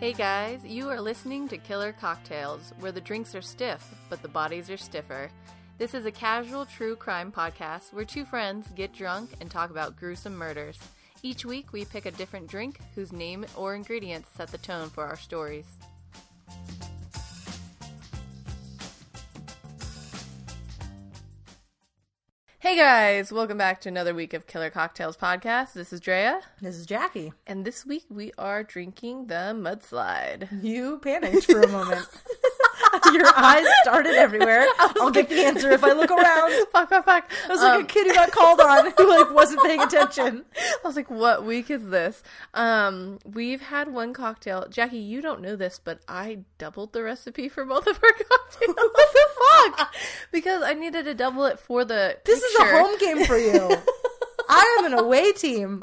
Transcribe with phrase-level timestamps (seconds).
[0.00, 4.28] Hey guys, you are listening to Killer Cocktails, where the drinks are stiff, but the
[4.28, 5.28] bodies are stiffer.
[5.76, 9.96] This is a casual true crime podcast where two friends get drunk and talk about
[9.96, 10.78] gruesome murders.
[11.24, 15.04] Each week, we pick a different drink whose name or ingredients set the tone for
[15.04, 15.66] our stories.
[22.78, 25.72] Guys, welcome back to another week of Killer Cocktails podcast.
[25.72, 27.32] This is Drea, This is Jackie.
[27.44, 30.62] and this week we are drinking the mudslide.
[30.62, 32.06] You panicked for a moment.
[33.12, 34.66] Your eyes started everywhere.
[35.00, 36.52] I'll get the answer if I look around.
[36.72, 37.30] fuck, fuck, fuck.
[37.46, 40.44] I was like Um, a kid who got called on who like wasn't paying attention.
[40.56, 42.22] I was like, what week is this?
[42.54, 44.66] Um, we've had one cocktail.
[44.68, 48.74] Jackie, you don't know this, but I doubled the recipe for both of our cocktails.
[48.76, 49.26] what the
[49.76, 49.94] fuck?
[50.32, 52.16] because I needed to double it for the.
[52.24, 53.76] This is a home game for you.
[54.48, 55.82] I am an away team.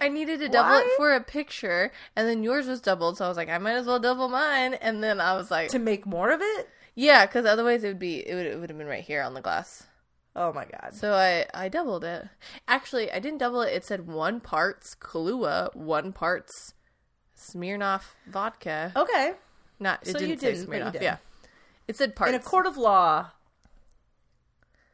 [0.00, 3.28] I needed to double it for a picture, and then yours was doubled, so I
[3.28, 4.74] was like, I might as well double mine.
[4.74, 6.68] And then I was like, To make more of it?
[6.94, 9.34] yeah, because otherwise it would be it would it would have been right here on
[9.34, 9.84] the glass.
[10.34, 10.94] Oh my god.
[10.94, 12.26] So I I doubled it.
[12.68, 13.72] Actually, I didn't double it.
[13.74, 16.74] It said one parts Kahlua, one parts
[17.38, 18.92] Smirnoff vodka.
[18.96, 19.32] Okay.
[19.80, 20.92] Not it So didn't you say didn't, but you Smirnoff.
[20.92, 21.02] did.
[21.02, 21.16] Yeah,
[21.88, 22.30] it said parts.
[22.34, 23.30] In a court of law.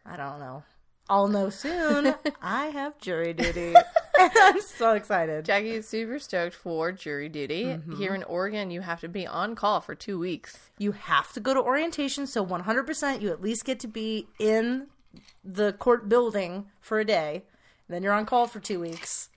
[0.05, 0.65] I don't know.
[1.09, 2.15] I'll know soon.
[2.43, 3.75] I have jury duty.
[4.35, 5.45] I'm so excited.
[5.45, 7.65] Jackie is super stoked for jury duty.
[7.65, 7.97] Mm-hmm.
[7.97, 10.71] Here in Oregon, you have to be on call for two weeks.
[10.79, 14.87] You have to go to orientation, so 100% you at least get to be in
[15.45, 17.45] the court building for a day.
[17.89, 19.29] Then you're on call for two weeks.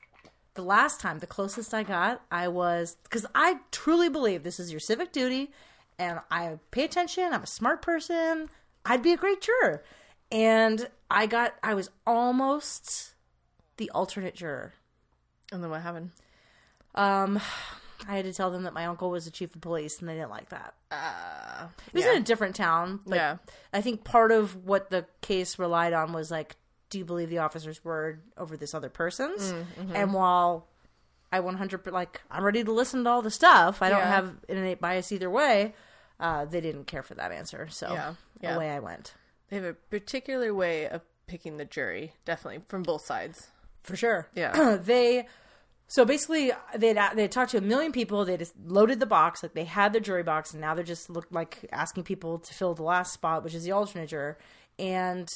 [0.53, 4.71] The last time, the closest I got, I was because I truly believe this is
[4.71, 5.51] your civic duty,
[5.99, 7.33] and I pay attention.
[7.33, 8.47] I'm a smart person.
[8.85, 9.83] I'd be a great juror,
[10.31, 13.14] and I got I was almost
[13.77, 14.73] the alternate juror.
[15.51, 16.11] And then what happened?
[16.95, 17.39] Um,
[18.07, 20.15] I had to tell them that my uncle was the chief of police, and they
[20.15, 20.73] didn't like that.
[20.91, 22.11] Uh, It was yeah.
[22.11, 23.37] in a different town, Yeah.
[23.73, 26.55] I think part of what the case relied on was like,
[26.89, 29.51] do you believe the officer's word over this other person's?
[29.51, 29.95] Mm, mm-hmm.
[29.95, 30.67] And while
[31.31, 34.79] I 100 like I'm ready to listen to all the stuff, I don't have innate
[34.79, 35.73] bias either way.
[36.19, 38.55] Uh, they didn't care for that answer, so Yeah, yeah.
[38.55, 39.13] away I went
[39.49, 43.47] They have a particular way of picking the jury, definitely from both sides.
[43.85, 44.29] For sure.
[44.35, 44.77] Yeah.
[44.81, 45.27] they
[45.87, 48.25] so basically they they talked to a million people.
[48.25, 51.09] They just loaded the box, like they had their jury box, and now they're just
[51.09, 54.37] look like asking people to fill the last spot, which is the alternate juror.
[54.79, 55.31] And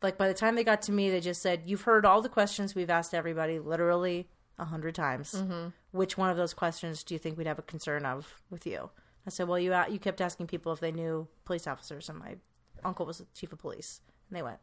[0.00, 2.28] like by the time they got to me, they just said, "You've heard all the
[2.28, 5.32] questions we've asked everybody, literally a hundred times.
[5.32, 5.68] Mm-hmm.
[5.90, 8.90] Which one of those questions do you think we'd have a concern of with you?"
[9.26, 12.36] I said, "Well, you you kept asking people if they knew police officers, and my
[12.84, 14.60] uncle was the chief of police, and they went."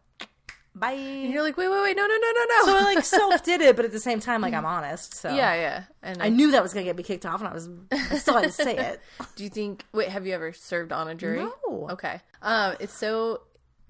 [0.79, 0.91] Bye.
[0.91, 2.65] And you're like, wait, wait, wait, no, no, no, no, no.
[2.65, 5.13] So I like self did it, but at the same time, like I'm honest.
[5.15, 5.83] So yeah, yeah.
[6.03, 8.35] And I knew that was gonna get me kicked off, and I was I still
[8.35, 9.01] had to say it.
[9.35, 9.85] Do you think?
[9.93, 11.39] Wait, have you ever served on a jury?
[11.67, 11.87] No.
[11.91, 12.21] Okay.
[12.41, 13.41] Um, it's so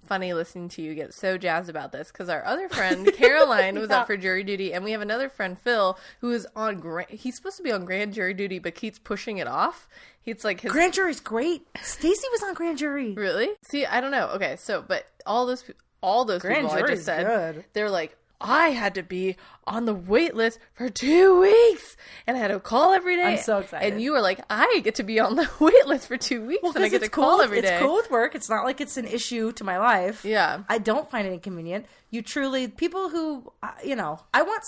[0.06, 3.90] funny listening to you get so jazzed about this because our other friend Caroline was
[3.90, 4.00] Yeah.
[4.02, 6.80] up for jury duty, and we have another friend Phil who is on.
[6.80, 9.88] Gra- he's supposed to be on grand jury duty, but keeps pushing it off.
[10.22, 11.66] He's like his Grand jury's great.
[11.82, 13.14] Stacy was on grand jury.
[13.14, 13.50] really.
[13.64, 14.28] See, I don't know.
[14.36, 15.64] Okay, so but all those
[16.02, 17.66] all those Grand people I just said, good.
[17.74, 18.16] they're like.
[18.40, 19.36] I had to be
[19.66, 21.98] on the wait list for two weeks,
[22.28, 23.24] and I had to call every day.
[23.24, 23.92] I'm so excited.
[23.92, 26.76] And you were like, "I get to be on the wait list for two weeks,
[26.76, 27.42] and I get to it's call cool.
[27.42, 28.36] every day." It's cool with work.
[28.36, 30.24] It's not like it's an issue to my life.
[30.24, 30.62] Yeah.
[30.70, 31.88] I don't find it inconvenient.
[32.12, 34.20] You truly people who uh, you know.
[34.36, 34.64] I want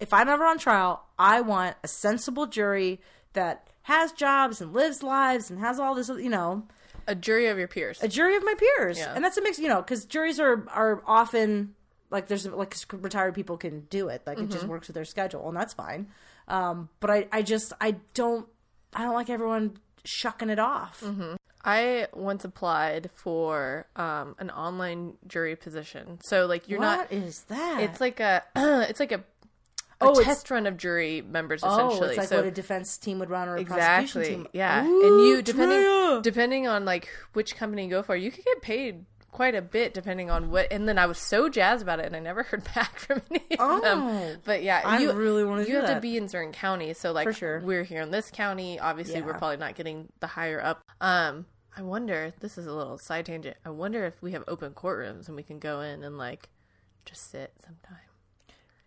[0.00, 3.00] if I'm ever on trial, I want a sensible jury
[3.34, 6.08] that has jobs and lives lives and has all this.
[6.08, 6.66] You know,
[7.06, 8.02] a jury of your peers.
[8.02, 9.12] a jury of my peers, Yeah.
[9.14, 9.58] and that's a mix.
[9.58, 11.74] You know, because juries are are often
[12.10, 14.52] like there's like retired people can do it, like it Mm-hmm.
[14.52, 16.08] just works with their schedule, and that's fine.
[16.48, 18.46] Um, but I I just I don't
[18.94, 21.00] I don't like everyone shucking it off.
[21.02, 21.34] Mm-hmm.
[21.64, 26.18] I once applied for um, an online jury position.
[26.24, 27.12] So like you're What not.
[27.12, 27.82] is that?
[27.82, 28.42] It's like a.
[28.88, 29.22] it's like a.
[30.02, 32.00] a Oh, it's- test run of jury members essentially.
[32.00, 34.48] oh, it's like so what a defense team would run or a prosecution exactly, team.
[34.52, 34.84] yeah.
[34.86, 38.62] Ooh, and you depending depending on like which company you go for, you could get
[38.62, 40.70] paid quite a bit depending on what.
[40.70, 43.40] And then I was so jazzed about it, and I never heard back from any
[43.52, 43.80] of Oh.
[43.80, 44.40] them.
[44.44, 47.12] But yeah, I you really wanna You do have to be in certain counties, so
[47.12, 47.60] like For sure.
[47.60, 48.78] we're here in this county.
[48.78, 50.82] Obviously, we're probably not getting the higher up.
[51.00, 52.34] Um, I wonder.
[52.40, 53.56] This is a little side tangent.
[53.64, 56.50] I wonder if we have open courtrooms and we can go in and like
[57.06, 57.96] just sit sometime.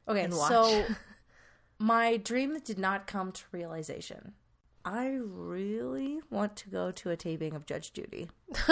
[0.08, 0.50] Okay, and watch.
[0.50, 0.86] so
[1.80, 4.34] my dream that did not come to realization.
[4.84, 8.30] I really want to go to a taping of Judge Judy.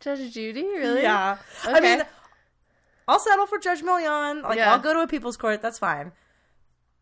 [0.00, 1.02] Judge Judy, really?
[1.02, 1.38] Yeah.
[1.64, 1.96] I Okay.
[1.96, 2.06] mean,
[3.06, 4.42] I'll settle for Judge Milian.
[4.42, 4.72] Like Yeah.
[4.72, 5.60] I'll go to a people's court.
[5.60, 6.12] That's fine.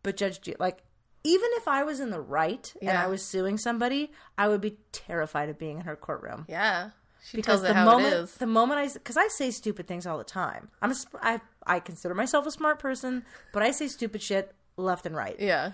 [0.03, 0.83] But Judge Ju- like
[1.23, 4.77] even if I was in the right and I was suing somebody, I would be
[4.91, 6.45] terrified of being in her courtroom.
[6.47, 6.91] Yeah.
[7.23, 10.69] She Because the moment, the moment I, because I say stupid things all the time.
[10.81, 13.23] I'm a, I, I consider myself a smart person,
[13.53, 15.35] but I say stupid shit left and right.
[15.39, 15.71] Yeah.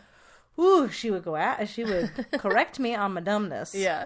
[0.60, 3.76] Ooh, she would go at, she would correct me on my dumbness.
[3.76, 4.06] Yeah.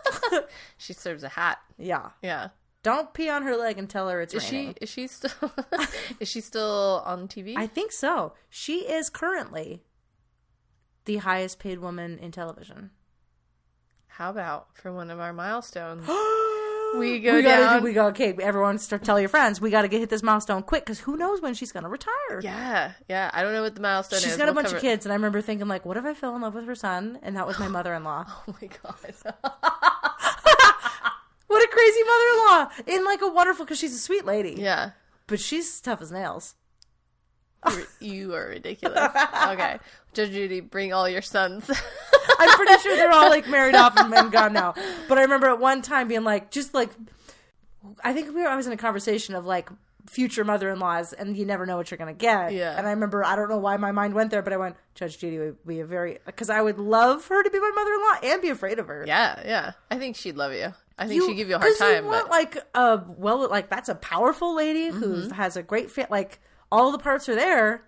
[0.76, 1.58] she serves a hat.
[1.78, 2.10] yeah.
[2.22, 2.48] Yeah.
[2.82, 4.74] Don't pee on her leg and tell her it's Is raining.
[4.74, 5.52] she is she still
[6.20, 7.56] is she still on TV?
[7.56, 8.34] I think so.
[8.48, 9.82] She is currently
[11.04, 12.90] the highest paid woman in television.
[14.06, 16.06] How about for one of our milestones?
[16.98, 17.78] we go we gotta down.
[17.80, 20.62] do, we go okay everyone start tell your friends we gotta get hit this milestone
[20.62, 23.30] quick because who knows when she's gonna retire yeah, yeah.
[23.32, 24.36] I don't know what the milestone she's is.
[24.36, 26.14] got a We'll bunch cover of kids and i remember thinking like what if i
[26.14, 28.94] fell in love with her son and that was my mother-in-law Oh my god.
[31.46, 34.90] what a crazy mother-in-law in like a wonderful because she's a sweet lady yeah.
[35.26, 36.54] but she's tough as nails
[37.68, 38.98] You're- You are ridiculous.
[39.48, 39.78] Okay.
[40.12, 41.70] Judge Judy, bring all your sons.
[42.38, 44.74] I'm pretty sure they're all like married off and men gone now
[45.08, 46.90] but i remember at one time being like just like
[48.04, 49.68] i think we were always in a conversation of like
[50.08, 52.78] future mother-in-laws and you never know what you're gonna get Yeah.
[52.78, 55.18] and i remember i don't know why my mind went there but i went judge
[55.18, 58.40] judy would be a very because i would love her to be my mother-in-law and
[58.42, 59.72] be afraid of her yeah, yeah.
[59.90, 60.72] I think she'd love you.
[60.98, 63.68] I think she'd give you a hard time, you want, but like a well like
[63.68, 65.30] that's a powerful lady who Mm-hmm.
[65.32, 66.38] has a great fit like
[66.70, 67.84] all the parts are there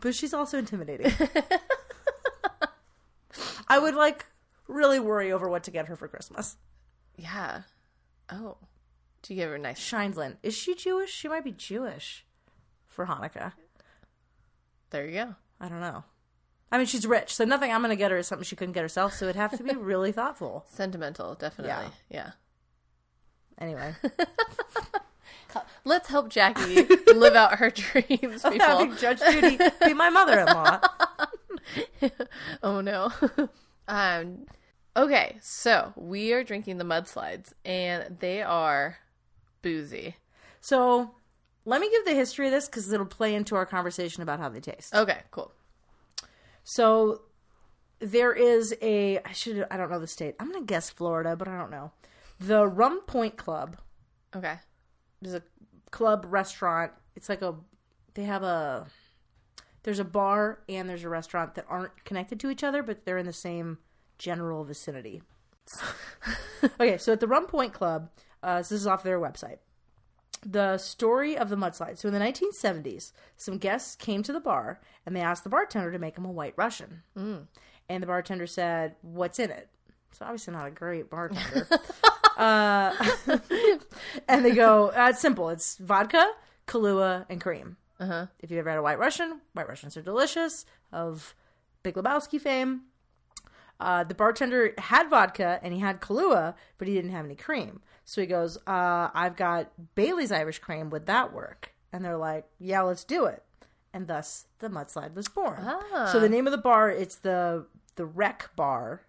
[0.00, 1.12] but she's also intimidating
[3.68, 4.26] i would like
[4.68, 6.56] really worry over what to get her for christmas
[7.16, 7.62] yeah.
[8.30, 8.56] Oh.
[9.22, 10.36] Do you give her a nice Sheindlin.
[10.42, 11.10] Is she Jewish?
[11.12, 12.24] She might be Jewish
[12.86, 13.52] for Hanukkah.
[14.90, 15.34] There you go.
[15.60, 16.04] I don't know.
[16.70, 18.74] I mean, she's rich, so nothing I'm going to get her is something she couldn't
[18.74, 20.64] get herself, so it'd have to be really thoughtful.
[20.68, 21.90] Sentimental, definitely.
[22.10, 22.32] Yeah.
[23.58, 23.94] Anyway,
[25.84, 28.58] Let's help Jackie live out her dreams, people.
[28.58, 30.80] having Judge Judy be my mother in law.
[32.62, 33.10] oh no.
[33.88, 34.46] um
[34.96, 38.98] okay, so we are drinking the mudslides and they are
[39.62, 40.16] boozy.
[40.60, 41.14] So
[41.64, 44.48] let me give the history of this because it'll play into our conversation about how
[44.48, 44.94] they taste.
[44.94, 45.52] Okay, cool.
[46.64, 47.22] So
[47.98, 50.34] there is a I should I don't know the state.
[50.40, 51.92] I'm going to guess Florida, but I don't know.
[52.38, 53.76] The Rum Point Club
[54.34, 54.56] Okay.
[55.22, 55.42] there's a
[55.90, 56.92] club restaurant.
[57.14, 57.54] It's like a
[58.14, 58.86] they have a
[59.86, 63.18] there's a bar and there's a restaurant that aren't connected to each other, but they're
[63.18, 63.78] in the same
[64.18, 65.22] general vicinity.
[66.80, 68.10] okay, so at the Rum Point Club,
[68.42, 69.58] uh, so this is off their website.
[70.44, 71.98] The story of the mudslide.
[71.98, 75.92] So in the 1970s, some guests came to the bar and they asked the bartender
[75.92, 77.04] to make them a White Russian.
[77.88, 79.68] And the bartender said, "What's in it?"
[80.10, 81.68] So obviously not a great bartender.
[82.36, 82.92] uh,
[84.28, 85.48] and they go, uh, "It's simple.
[85.50, 86.32] It's vodka,
[86.66, 88.26] Kahlua, and cream." Uh-huh.
[88.40, 90.66] If you've ever had a White Russian, White Russians are delicious.
[90.92, 91.34] Of
[91.82, 92.82] Big Lebowski fame,
[93.80, 97.80] uh, the bartender had vodka and he had Kahlua, but he didn't have any cream.
[98.04, 100.90] So he goes, uh, "I've got Bailey's Irish cream.
[100.90, 103.42] Would that work?" And they're like, "Yeah, let's do it."
[103.92, 105.58] And thus the mudslide was born.
[105.60, 106.08] Ah.
[106.12, 107.66] So the name of the bar it's the
[107.96, 109.02] the Wreck Bar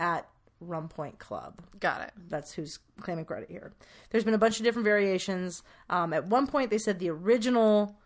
[0.00, 0.28] at
[0.60, 2.12] Rum Point Club Got it.
[2.28, 3.72] that's who's claiming credit here.
[4.10, 5.62] There's been a bunch of different variations.
[5.90, 7.96] Um, at one point, they said the original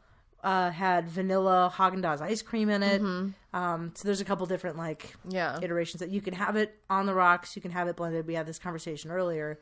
[0.42, 3.00] uh, had vanilla Haagen Dazs ice cream in it.
[3.52, 5.58] Um, so there's a couple different like Yeah.
[5.60, 7.56] iterations that you can have it on the rocks.
[7.56, 8.26] You can have it blended.
[8.26, 9.58] We had this conversation earlier.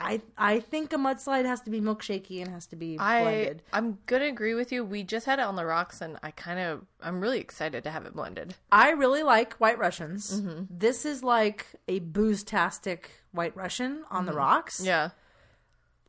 [0.00, 3.62] I I think a mudslide has to be milkshakey and has to be I blended.
[3.72, 4.84] I'm gonna agree with you.
[4.84, 7.90] We just had it on the rocks, and I kind of I'm really excited to
[7.90, 8.56] have it blended.
[8.72, 10.40] I really like White Russians.
[10.40, 10.64] Mm-hmm.
[10.70, 14.78] This is like a booze-tastic White Russian on the rocks.
[14.78, 14.86] Mm-hmm.
[14.86, 15.10] Yeah,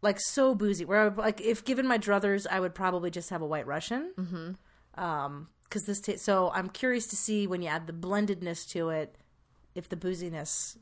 [0.04, 0.86] like so boozy.
[0.86, 3.66] Where I would, like if given my druthers, I would probably just have a White
[3.66, 4.12] Russian.
[4.18, 5.04] Mm-hmm.
[5.04, 8.90] Um, because this ta- so I'm curious to see when you add the blendedness to
[8.90, 9.16] it,
[9.74, 10.78] if the booziness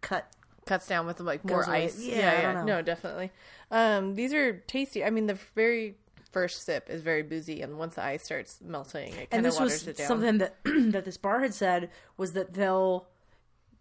[0.00, 0.26] cut.
[0.64, 2.02] cuts down with like more ice.
[2.02, 3.30] Yeah, Yeah, yeah, no, definitely.
[3.70, 5.04] Um, these are tasty.
[5.04, 5.96] I mean, the very
[6.30, 9.86] first sip is very boozy, and once the ice starts melting, it kind of waters
[9.86, 10.06] it down.
[10.06, 13.06] something that that this bar had said was that they'll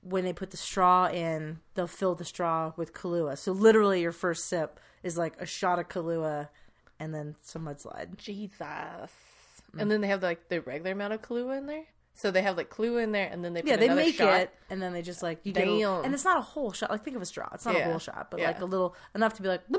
[0.07, 3.37] when they put the straw in, they'll fill the straw with Kahlua.
[3.37, 6.49] So literally, your first sip is like a shot of Kahlua,
[6.99, 8.15] and then some mudslide.
[8.17, 8.59] Jesus.
[8.59, 9.09] Mm.
[9.79, 11.85] And then they have like the regular amount of Kahlua in there.
[12.13, 14.41] So they have like Kahlua in there, and then they put Yeah, they make shot.
[14.41, 16.91] it, and then they just like you get, a, and it's not a whole shot.
[16.91, 17.49] Like think of a straw.
[17.53, 18.47] It's not a whole shot, but Yeah.
[18.47, 19.61] like a little enough to be like.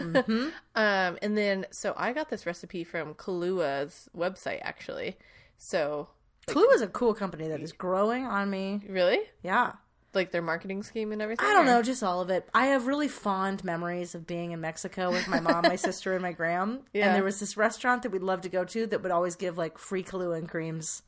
[0.74, 5.18] Um, and then so I got this recipe from Kahlua's website actually.
[5.58, 6.08] So
[6.46, 8.80] Kahlua is a cool company that is growing on me.
[8.88, 9.72] really, Yeah,
[10.14, 11.46] Like their marketing scheme and everything?
[11.46, 12.48] I don't or- know, just all of it.
[12.52, 16.22] I have really fond memories of being in Mexico with my mom, my sister, and
[16.22, 16.80] my gram.
[16.92, 17.06] Yeah.
[17.06, 19.56] And there was this restaurant that we'd love to go to that would always give
[19.58, 21.02] like free Kahlua and creams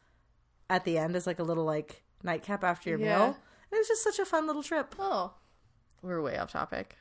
[0.70, 3.16] at the end as like a little like nightcap after your Yeah.
[3.18, 3.24] meal.
[3.26, 3.36] And
[3.72, 4.94] it was just such a fun little trip.
[4.98, 5.32] Oh.
[6.02, 6.96] We're way off topic.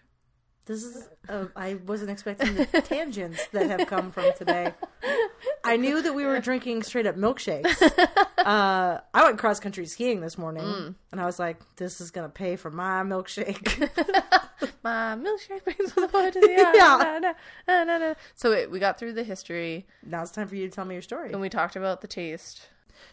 [0.66, 4.74] This is uh, I wasn't expecting the tangents that have come from today.
[5.64, 8.18] I knew that we were drinking straight up milkshakes.
[8.42, 10.96] Uh, I went cross country skiing this morning, Mm.
[11.12, 13.88] and I was like, "This is gonna pay for my milkshake."
[14.84, 16.72] My milkshake brings the boy to the eye.
[16.74, 17.20] Yeah.
[17.20, 17.34] Na,
[17.68, 18.14] na, na, na.
[18.34, 21.04] So we got through the history now it's time for you to tell me your
[21.04, 21.32] story.
[21.32, 22.62] and we talked about the taste.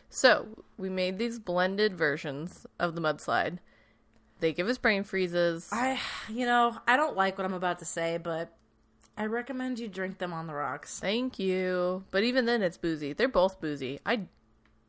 [0.09, 0.47] So
[0.79, 3.59] we made these blended versions of the mudslide.
[4.41, 5.69] They give us brain freezes.
[5.73, 5.99] I,
[6.31, 8.51] you know, I don't like what I'm about to say, but
[9.19, 11.01] I recommend you drink them on the rocks.
[11.01, 12.05] Thank you.
[12.13, 13.13] But even then, it's boozy.
[13.13, 13.99] They're both boozy.
[14.07, 14.21] I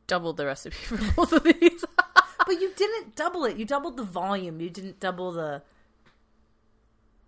[0.06, 1.84] doubled the recipe for both of these.
[2.46, 3.58] But you didn't double it.
[3.58, 4.60] You doubled the volume.
[4.60, 5.62] You didn't double the.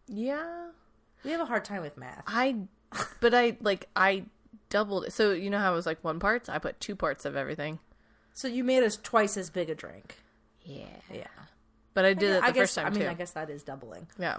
[0.08, 0.68] yeah.
[1.24, 2.24] We have a hard time with math.
[2.26, 2.56] I,
[3.20, 4.24] but I, like, I
[4.70, 5.12] doubled it.
[5.12, 6.48] So, you know how it was like one parts?
[6.48, 7.78] I put two parts of everything.
[8.32, 10.16] So you made us twice as big a drink.
[10.64, 10.86] Yeah.
[11.12, 11.26] Yeah.
[11.94, 12.56] But I did it the I guess.
[12.62, 13.08] first time I mean, too.
[13.08, 14.06] I guess that is doubling.
[14.18, 14.38] Yeah.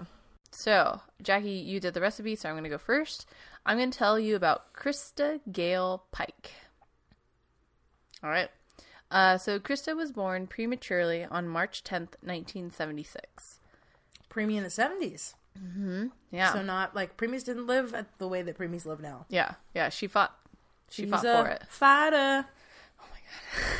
[0.54, 3.26] So, Jackie, you did the recipe, so I'm going to go first.
[3.66, 6.52] I'm going to tell you about Christa Gail Pike.
[8.22, 8.48] All right.
[9.10, 13.60] Uh, so, Christa was born prematurely on March 10th, 1976.
[14.30, 15.34] Preemie in the seventies.
[16.32, 16.52] Yeah.
[16.52, 19.26] So not like preemies didn't live at the way that preemies live now.
[19.28, 19.52] yeah.
[19.74, 19.88] Yeah.
[19.88, 20.36] She fought.
[20.90, 21.62] She She's fought for it.
[21.68, 22.44] Fighter.
[23.00, 23.04] Oh,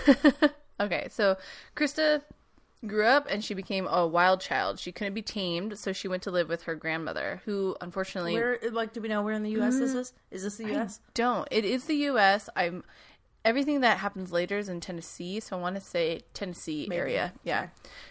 [0.07, 0.51] my God.
[0.81, 1.09] okay.
[1.11, 1.37] So,
[1.75, 2.23] Christa
[2.87, 4.79] grew up and she became a wild child.
[4.79, 8.59] She couldn't be tamed, so she went to live with her grandmother, who unfortunately Where
[8.73, 9.79] like do we know where in the U.S.
[9.79, 10.13] this is?
[10.31, 11.01] Is this the U.S.?
[11.15, 11.49] don't.
[11.51, 12.49] It is the U.S.
[12.57, 12.85] I'm
[13.45, 17.35] everything that happens later is in Tennessee, so I want to say Tennessee area.
[17.45, 17.67] Yeah.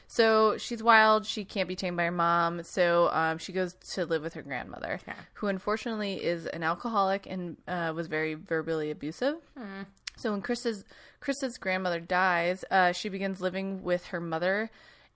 [0.07, 1.25] So she's wild.
[1.25, 4.43] She can't be tamed by her mom, so um, she goes to live with her
[4.43, 5.17] grandmother, Okay.
[5.33, 9.37] who unfortunately is an alcoholic and uh, was very verbally abusive.
[10.17, 10.85] So when Christa's
[11.23, 14.69] Christa's grandmother dies, uh, she begins living with her mother,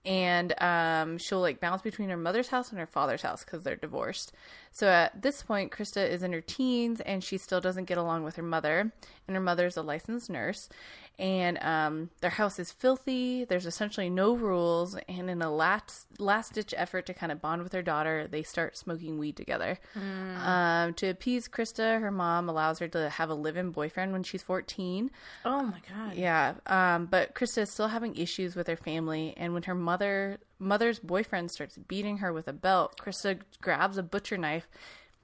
[0.06, 3.76] and um, she'll like bounce between her mother's house and her father's house because they're
[3.76, 4.32] divorced.
[4.72, 8.24] So at this point, Christa is in her teens, and she still doesn't get along
[8.24, 8.94] with her mother.
[9.28, 10.70] And her mother's a licensed nurse,
[11.20, 13.44] and um, their house is filthy.
[13.46, 17.64] There's essentially no rules, and in a last last ditch effort to kind of bond
[17.64, 19.80] with her daughter, they start smoking weed together.
[19.96, 24.44] Um, to appease Christa, her mom allows her to have a live-in boyfriend when she's
[24.44, 25.10] 14.
[25.46, 26.16] Oh my god.
[26.16, 30.38] Yeah, um, but Christa is still having issues with her family, and when her mother
[30.60, 34.68] mother's boyfriend starts beating her with a belt, Christa grabs a butcher knife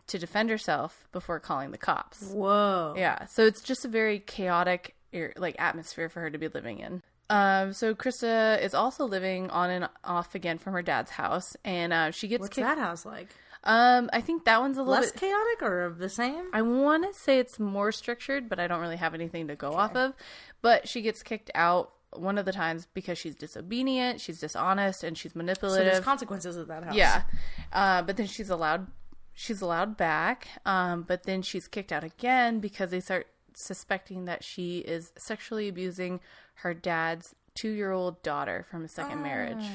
[0.08, 2.32] to defend herself before calling the cops.
[2.32, 2.94] Whoa.
[2.98, 4.96] Yeah, so it's just a very chaotic
[5.38, 7.02] like atmosphere for her to be living in.
[7.30, 11.94] Um, so Christa is also living on and off again from her dad's house, and
[11.94, 12.68] uh, she gets What's kicked.
[12.68, 13.30] that house like?
[13.64, 15.22] Um, I think that one's a little Less bit.
[15.22, 16.44] chaotic or the same?
[16.52, 19.72] I want to say it's more structured, but I don't really have anything to go
[19.74, 20.14] off of.
[20.62, 25.18] But she gets kicked out one of the times because she's disobedient, she's dishonest, and
[25.18, 25.86] she's manipulative.
[25.88, 26.94] So there's consequences of that house.
[26.96, 27.24] yeah,
[27.72, 28.88] uh, but then she's allowed
[29.34, 30.50] she's allowed back.
[30.66, 35.68] Um, but then she's kicked out again because they start suspecting that she is sexually
[35.68, 36.20] abusing
[36.56, 39.66] her dad's two year old daughter from a second marriage.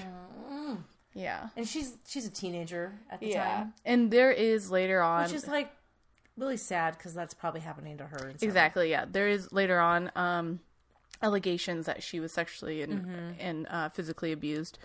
[1.15, 1.49] Yeah.
[1.57, 3.45] And she's she's a teenager at the Yeah.
[3.45, 5.73] time, And there is later on which is like
[6.37, 8.33] really sad because that's probably happening to her.
[8.41, 8.91] Exactly.
[8.91, 10.61] Yeah, there is later on um,
[11.23, 13.31] allegations that she was sexually and Mm-hmm.
[13.41, 14.79] and uh, physically abused.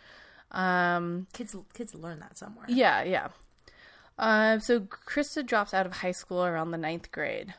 [0.52, 2.66] Um, Kids kids learn that somewhere.
[2.68, 3.28] yeah, yeah.
[4.20, 7.54] Um, so Christa drops out of high school around the ninth grade.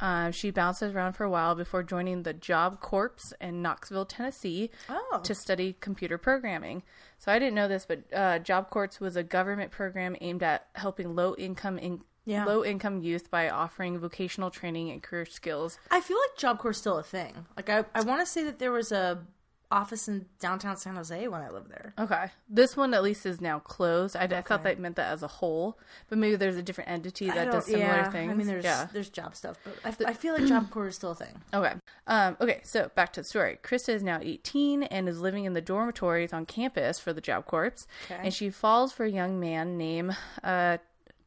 [0.00, 4.70] Uh, she bounces around for a while before joining the Job Corps in Knoxville, Tennessee,
[4.88, 5.20] Oh.
[5.22, 6.82] to study computer programming.
[7.18, 10.66] So I didn't know this, but uh, Job Corps was a government program aimed at
[10.74, 12.44] helping low income in Yeah.
[12.44, 15.78] low income youth by offering vocational training and career skills.
[15.90, 17.46] I feel like Job Corps is still a thing.
[17.56, 19.24] Like I, I want to say that there was a
[19.70, 21.94] office in downtown San Jose when I lived there.
[21.98, 22.26] Okay.
[22.48, 24.16] This one at least is now closed.
[24.16, 25.78] I, I thought that meant that as a whole,
[26.08, 28.30] but maybe there's a different entity that does similar yeah, things.
[28.30, 28.88] I mean, there's yeah.
[28.92, 31.34] there's job stuff, but I, I feel like Job Corps is still a thing.
[31.54, 31.74] Okay.
[32.08, 33.58] Um, okay, so back to the story.
[33.62, 37.46] Christa is now 18 and is living in the dormitories on campus for the Job
[37.46, 37.86] Corps.
[38.04, 38.20] Okay.
[38.22, 40.78] And she falls for a young man named uh,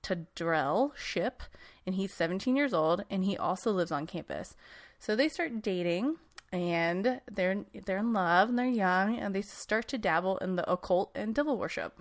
[0.04, 1.44] Tadaryl Shipp,
[1.86, 4.56] and he's 17 years old, and he also lives on campus.
[5.00, 6.18] So they start dating,
[6.52, 10.70] and they're they're in love, and they're young, and they start to dabble in the
[10.72, 12.00] occult and devil worship.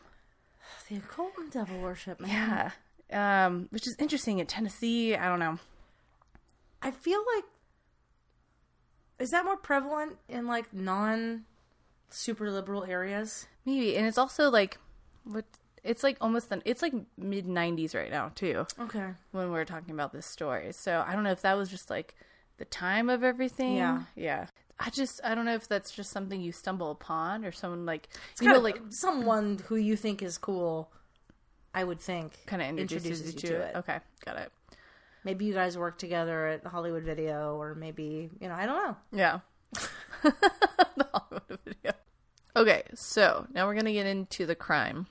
[0.88, 2.72] The occult and devil worship, man.
[3.10, 3.46] Yeah.
[3.46, 5.14] Um, which is interesting in Tennessee.
[5.14, 5.58] I don't know.
[6.82, 7.44] I feel like
[9.18, 11.44] is that more prevalent in like non
[12.10, 13.46] super liberal areas.
[13.64, 14.78] Maybe, and it's also like
[15.24, 15.44] what
[15.82, 19.10] it's like almost the, it's like mid '90s right now too Okay.
[19.32, 20.72] when we're talking about this story.
[20.72, 22.14] So I don't know if that was just like
[22.58, 23.76] the time of everything.
[23.76, 24.02] Yeah.
[24.14, 24.46] yeah.
[24.78, 28.08] I just I don't know if that's just something you stumble upon or someone like
[28.32, 30.92] It's you know like someone who you think is cool.
[31.72, 33.76] I would think kind of introduces, you to, it.
[33.76, 34.52] Okay, got it.
[35.24, 38.96] Maybe you guys work together at Hollywood Video, or maybe you know I don't know.
[39.12, 39.40] Yeah.
[40.22, 41.92] the Hollywood video.
[42.54, 45.06] Okay, so now we're gonna get into the crime.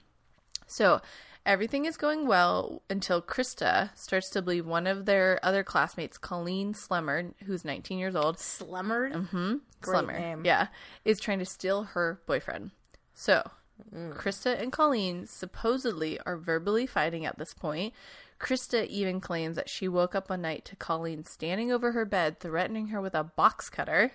[0.68, 1.02] So
[1.46, 6.74] everything is going well until Christa starts to believe one of their other classmates, Colleen
[6.74, 10.46] Slemmer, who's 19 years old, hmm Great Slemmer, name.
[10.46, 10.68] yeah,
[11.04, 12.72] is trying to steal her boyfriend.
[13.14, 13.50] So
[13.94, 14.16] Mm.
[14.16, 17.94] Christa and Colleen supposedly are verbally fighting at this point.
[18.40, 22.40] Christa even claims that she woke up one night to Colleen standing over her bed,
[22.40, 24.14] threatening her with a box cutter.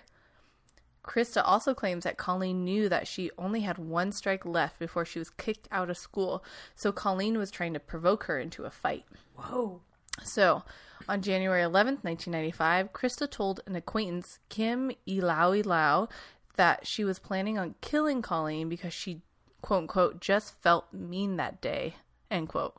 [1.03, 5.19] Christa also claims that Colleen knew that she only had one strike left before she
[5.19, 6.43] was kicked out of school,
[6.75, 9.05] so Colleen was trying to provoke her into a fight.
[9.35, 9.81] Whoa.
[10.23, 10.63] So,
[11.09, 16.09] on January 11th, 1995, Christa told an acquaintance, Kim Ilau Ilau,
[16.57, 19.21] that she was planning on killing Colleen because she,
[19.61, 21.95] quote unquote, just felt mean that day,
[22.29, 22.75] end quote.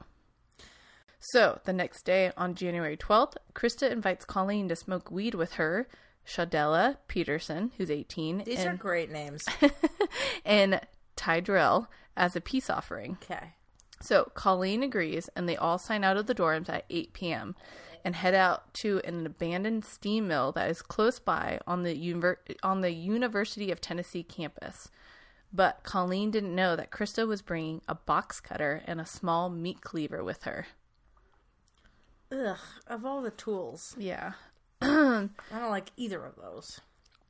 [1.19, 5.89] So, the next day, on January 12th, Christa invites Colleen to smoke weed with her,
[6.27, 9.45] Shadolla Peterson, who's 18, These are great names.
[10.45, 10.81] and
[11.17, 13.19] Tadaryl as a peace offering.
[13.23, 13.55] Okay.
[14.01, 17.55] So Colleen agrees, and they all sign out of the dorms at 8 p.m.
[18.05, 22.37] and head out to an abandoned steam mill that is close by on the univer-
[22.63, 24.91] on the University of Tennessee campus.
[25.53, 29.83] But Colleen didn't know that Christa was bringing a box cutter and a small meat
[29.83, 30.67] cleaver with her.
[32.33, 32.57] Ugh.
[32.87, 34.33] Of all the tools, Yeah,
[34.83, 36.81] I don't like either of those.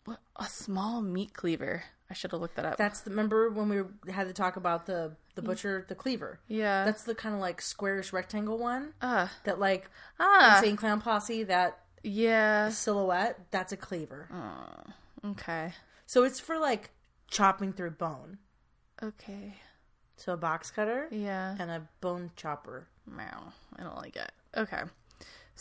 [0.04, 1.84] what a small meat cleaver.
[2.10, 2.76] I should have looked that up.
[2.76, 6.40] That's the remember when we had to talk about the the butcher, the cleaver.
[6.46, 9.88] yeah, That's the kind of like squarish rectangle one uh, that like
[10.20, 12.68] ah, Insane Clown Posse that yeah.
[12.68, 13.38] silhouette.
[13.50, 14.28] That's a cleaver.
[15.24, 15.72] Okay,
[16.04, 16.90] So it's for like
[17.28, 18.38] chopping through bone.
[19.02, 19.54] okay,
[20.16, 21.56] So a box cutter yeah.
[21.58, 22.88] and a bone chopper.
[23.06, 23.52] Meow.
[23.76, 24.32] I don't like it.
[24.56, 24.82] Okay.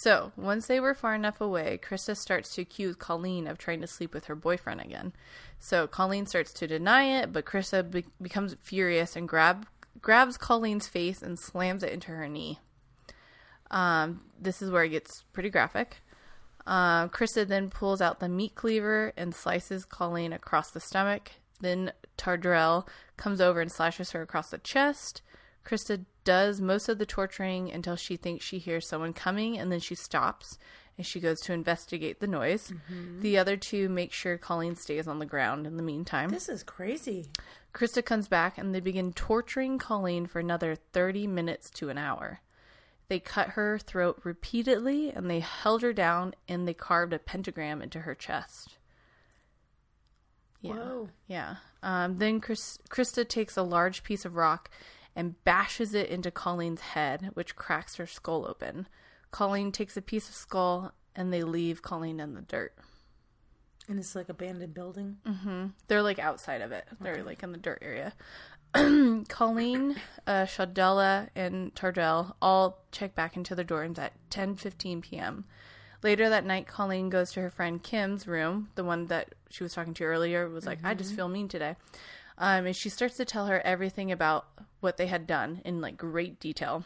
[0.02, 3.88] So, once they were far enough away, Christa starts to accuse Colleen of trying to
[3.88, 5.14] sleep with her boyfriend again.
[5.60, 9.68] So, Colleen starts to deny it, but Christa be- becomes furious and grab
[10.02, 12.58] grabs Colleen's face and slams it into her knee.
[13.70, 15.98] Um, this is where it gets pretty graphic.
[16.66, 21.34] Uh, Christa then pulls out the meat cleaver and slices Colleen across the stomach.
[21.60, 22.88] Then Tardrell
[23.18, 25.22] comes over and slashes her across the chest.
[25.66, 29.80] Christa does most of the torturing until she thinks she hears someone coming, and then
[29.80, 30.58] she stops
[30.98, 32.74] and she goes to investigate the noise.
[33.22, 36.30] The other two make sure Colleen stays on the ground in the meantime.
[36.30, 37.28] This is crazy.
[37.74, 42.42] Christa comes back and they begin torturing Colleen for another 30 minutes to an hour.
[43.08, 47.82] They cut her throat repeatedly and they held her down and they carved a pentagram
[47.82, 48.78] into her chest.
[50.62, 50.74] Yeah.
[50.74, 51.10] Whoa.
[51.28, 51.56] Yeah.
[51.82, 54.70] Um, then Chris- Christa takes a large piece of rock
[55.16, 58.88] and bashes it into Colleen's head, which cracks her skull open.
[59.32, 62.74] Colleen takes a piece of skull and they leave Colleen in the dirt.
[63.88, 65.18] And it's like abandoned building.
[65.26, 65.68] Mm-hmm.
[65.88, 66.88] They're like outside of it.
[67.00, 68.14] They're like in the dirt area.
[68.74, 75.46] Colleen, uh, Shadella, and Tardell all check back into their dorms at 10:15 p.m.
[76.04, 79.74] Later that night, Colleen goes to her friend Kim's room, the one that she was
[79.74, 80.48] talking to earlier.
[80.48, 81.76] Was like, "I just feel mean today,"
[82.42, 84.48] um, and she starts to tell her everything about
[84.82, 86.84] what they had done in like great detail.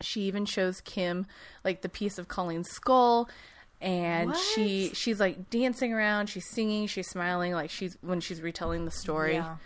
[0.00, 1.26] She even shows Kim
[1.64, 3.28] like the piece of Colleen's skull
[3.80, 8.84] and she she's like dancing around, she's singing, she's smiling like she's when she's retelling
[8.84, 9.34] the story.
[9.34, 9.56] Yeah.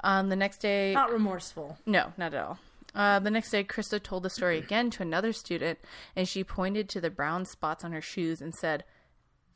[0.00, 1.78] Um the next day Not remorseful.
[1.84, 2.58] no, not at all.
[2.94, 5.78] Uh, the next day, Christa told the story again to another student,
[6.16, 8.84] and she pointed to the brown spots on her shoes and said,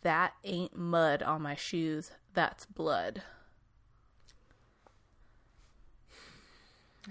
[0.02, 3.22] That ain't mud on my shoes, that's blood.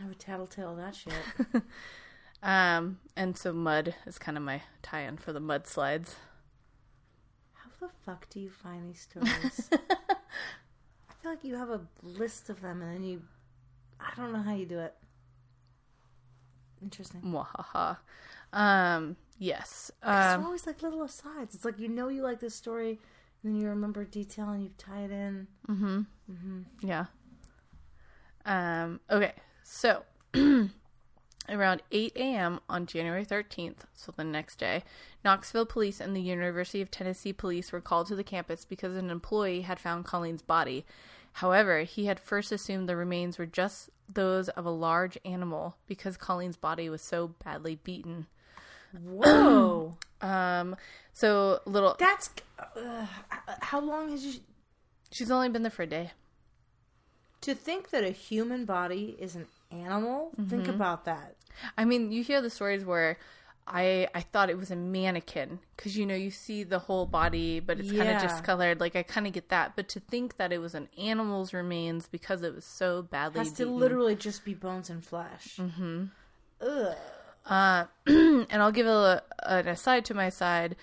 [0.01, 1.13] I would tattletale that shit.
[2.41, 6.13] Um, and so mud is kind of my tie in for the mudslides.
[7.51, 9.69] How the fuck do you find these stories?
[9.73, 13.23] I feel like you have a list of them and then you.
[13.99, 14.95] I don't know how you do it.
[16.81, 17.21] Interesting.
[17.23, 17.97] Mwahaha.
[18.53, 19.91] Um, yes.
[20.01, 21.55] It's Um, always like little asides.
[21.55, 22.91] It's like you know you like this story,
[23.43, 25.47] and then you remember detail and you tie it in.
[25.69, 25.99] Mm-hmm.
[26.31, 26.87] Mm-hmm.
[26.87, 27.05] Yeah.
[28.45, 29.33] Um, okay,
[29.71, 30.03] so
[31.49, 32.59] around 8 a.m.
[32.69, 34.83] on January 13th, so the next day,
[35.23, 39.09] Knoxville police and the University of Tennessee police were called to the campus because an
[39.09, 40.85] employee had found Colleen's body
[41.33, 46.17] However, he had first assumed the remains were just those of a large animal because
[46.17, 48.27] Colleen's body was so badly beaten.
[48.91, 49.97] Whoa.
[50.21, 50.75] Um,
[51.13, 51.95] so little.
[51.97, 52.29] That's
[52.75, 53.05] uh,
[53.61, 54.41] how long has she?
[55.13, 56.11] She's only been there for a day.
[57.39, 60.31] to think that a human body is an animal?
[60.49, 60.69] Think Mm-hmm.
[60.71, 61.35] about that.
[61.77, 63.17] I mean, you hear the stories where
[63.67, 67.59] I I thought it was a mannequin because you know you see the whole body,
[67.59, 68.79] but it's kind of discolored.
[68.79, 72.07] Like I kind of get that, but to think that it was an animal's remains
[72.07, 75.57] because it was so badly has to literally just be bones and flesh.
[75.57, 76.05] Mm-hmm.
[76.61, 76.95] Ugh.
[77.45, 80.75] Uh, and I'll give a, an aside to my side.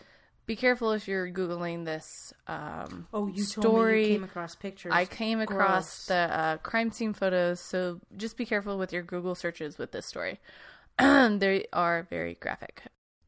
[0.46, 2.32] Be careful if you're googling this.
[2.46, 4.92] Um, Oh, you told me Story- you came across pictures.
[4.94, 6.06] I came across Gross.
[6.06, 10.06] the uh, crime scene photos, so just be careful with your Google searches with this
[10.06, 10.38] story.
[10.98, 12.82] they are very graphic.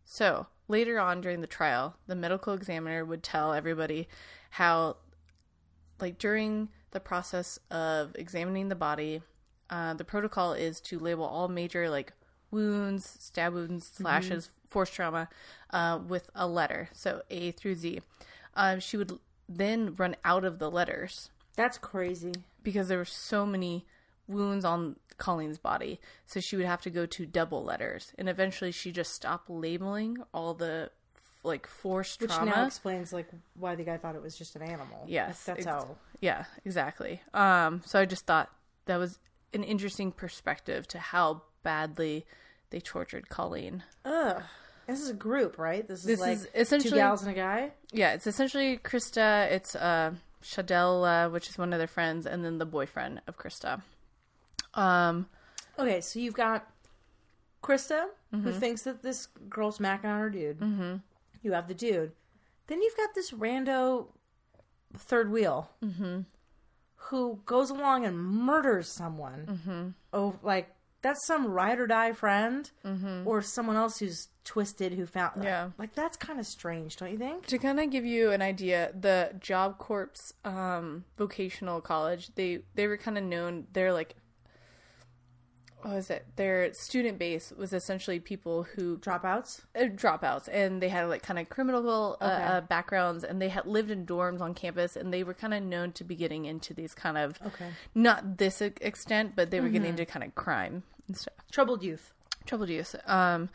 [0.05, 4.09] So, later on during the trial, the medical examiner would tell everybody
[4.51, 4.99] how,
[6.01, 9.23] like, during the process of examining the body,
[9.71, 12.13] uh, the protocol is to label all major, like,
[12.51, 15.29] wounds, stab wounds, slashes, force trauma
[15.71, 18.01] uh, with a letter, so A through Z.
[18.55, 22.33] Um, she would then run out of the letters That's crazy.
[22.63, 23.87] because there were so many
[24.27, 26.01] wounds on Colleen's body.
[26.27, 28.13] So she would have to go to double letters.
[28.19, 30.91] And eventually she just stopped labeling all the
[31.45, 32.51] like forced Which trauma.
[32.51, 35.05] now explains like why the guy thought it was just an animal.
[35.07, 35.97] Yes, that's ex- how.
[36.21, 37.23] yeah, exactly.
[37.33, 38.51] Um, so I just thought
[38.87, 39.19] that was
[39.55, 42.27] an interesting perspective to how badly
[42.71, 43.83] they tortured Colleen.
[44.05, 44.43] Ugh.
[44.87, 45.87] This is a group, right?
[45.87, 47.73] This is This like is essentially two gals and a guy.
[47.93, 49.51] Yeah, it's essentially Christa.
[49.53, 53.37] It's uh, Shadell, uh, which is one of their friends, and then the boyfriend of
[53.37, 53.83] Christa.
[54.75, 55.27] Um,
[55.79, 56.67] Okay, so you've got
[57.63, 60.59] Christa, who thinks that this girl's macking on her dude.
[60.59, 60.97] Mm-hmm.
[61.43, 62.13] You have the dude.
[62.67, 64.07] Then you've got this rando
[64.97, 65.71] third wheel
[66.97, 69.47] who goes along and murders someone.
[69.47, 69.89] Mm-hmm.
[70.13, 70.69] Oh, like
[71.03, 72.71] that's some ride or die friend,
[73.25, 75.45] or someone else who's twisted who found.
[75.45, 75.71] Yeah.
[75.79, 77.47] like that's kind of strange, don't you think?
[77.47, 80.11] To kind of give you an idea, the Job Corps
[80.45, 83.67] um, vocational college, they they were kind of known.
[83.73, 84.17] They're like,
[85.83, 86.27] what was it?
[86.37, 89.61] Their student base was essentially people who Dropouts.
[89.77, 92.43] uh, dropouts, and they had like kind of criminal uh, Okay.
[92.43, 95.63] uh, backgrounds, and they had lived in dorms on campus, and they were kind of
[95.63, 97.71] known to be getting into these kind of Okay.
[97.95, 101.35] not this extent, but they were getting into kind of crime and stuff.
[101.53, 102.13] Troubled youth.
[102.45, 102.95] troubled youth.
[103.07, 103.49] Um,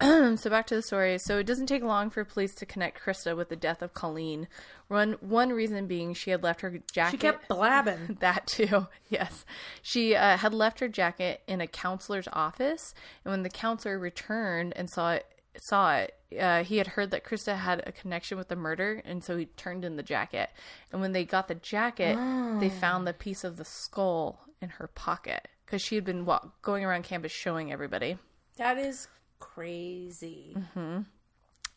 [0.36, 1.18] so back to the story.
[1.18, 4.46] So it doesn't take long for police to connect Christa with the death of Colleen.
[4.86, 7.10] One one reason being she had left her jacket.
[7.10, 8.18] She kept blabbing.
[8.20, 8.86] that too.
[9.10, 9.46] Yes,
[9.80, 12.92] she uh, had left her jacket in a counselor's office,
[13.24, 17.24] and when the counselor returned and saw it, saw it, uh, he had heard that
[17.24, 20.50] Christa had a connection with the murder, and so he turned in the jacket.
[20.92, 22.18] And when they got the jacket,
[22.60, 26.60] they found the piece of the skull in her pocket because she had been walk-
[26.60, 28.18] going around campus showing everybody.
[28.58, 29.08] That is
[29.38, 30.56] crazy.
[30.74, 31.06] mhm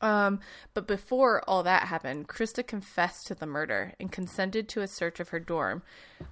[0.02, 0.39] Um,
[0.74, 5.19] but before all that happened, Christa confessed to the murder and consented to a search
[5.19, 5.84] of her dorm,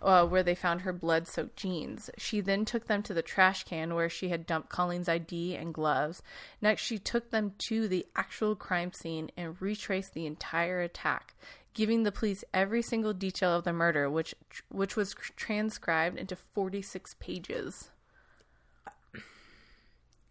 [0.01, 2.09] uh, where they found her blood soaked jeans.
[2.17, 5.71] She then took them to the trash can where she had dumped Colleen's ID and
[5.71, 6.23] gloves.
[6.61, 11.35] Next, she took them to the actual crime scene and retraced the entire attack,
[11.75, 14.33] giving the police every single detail of the murder, which
[14.69, 17.91] which was transcribed into 46 pages.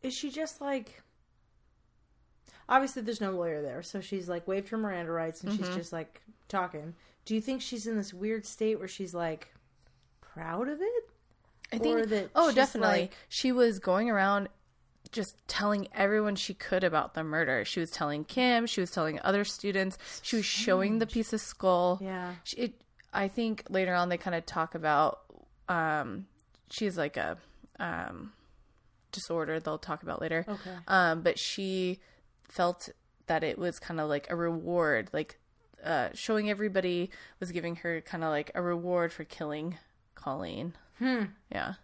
[0.02, 1.02] Is she just like
[2.68, 5.92] obviously there's no lawyer there, so she's like waived her Miranda rights and she's just
[5.92, 6.94] like talking.
[7.24, 9.52] Do you think she's in this weird state where she's like
[10.20, 11.04] proud of it?
[11.72, 14.48] I think Or that oh definitely like- she was going around
[15.10, 17.64] just telling everyone she could about the murder.
[17.64, 21.40] She was telling Kim, she was telling other students, she was showing the piece of
[21.40, 21.98] skull.
[22.02, 22.34] Yeah.
[22.44, 22.74] She, it,
[23.12, 25.20] I think later on they kind of talk about
[25.68, 26.26] um
[26.70, 27.36] she's like a
[27.78, 28.32] um
[29.18, 30.44] disorder they'll talk about later.
[30.48, 30.76] Okay.
[30.86, 32.00] Um but she
[32.44, 32.88] felt
[33.26, 35.38] that it was kind of like a reward like
[35.84, 39.76] uh showing everybody was giving her kind of like a reward for killing
[40.14, 40.74] Colleen.
[40.98, 41.24] Hmm.
[41.50, 41.74] Yeah.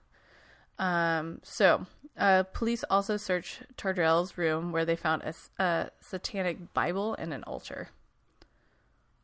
[0.78, 5.22] Um, so, uh, police also searched Tardrell's room where they found
[5.58, 7.90] a satanic Bible and an altar.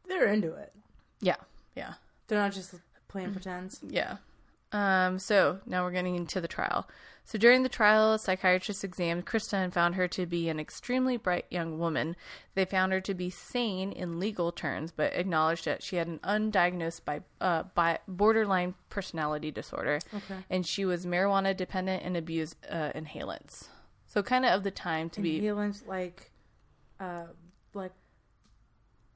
[0.07, 0.73] They're into it.
[1.21, 1.37] Yeah.
[1.75, 1.95] Yeah.
[2.29, 2.75] They're not just
[3.09, 3.81] playing pretends.
[3.87, 4.17] Yeah.
[4.73, 6.89] Um, so now we're getting into the trial.
[7.25, 11.17] So during the trial, a psychiatrist examined Christa and found her to be an extremely
[11.17, 12.17] bright young woman.
[12.55, 16.19] They found her to be sane in legal terms, but acknowledged that she had an
[16.25, 20.39] undiagnosed by, uh, by borderline personality disorder, Okay.
[20.49, 23.69] and she was marijuana dependent and abused uh, inhalants.
[24.07, 26.33] So kind of of the time to be Inhalants like
[26.99, 27.27] uh
[27.75, 27.93] like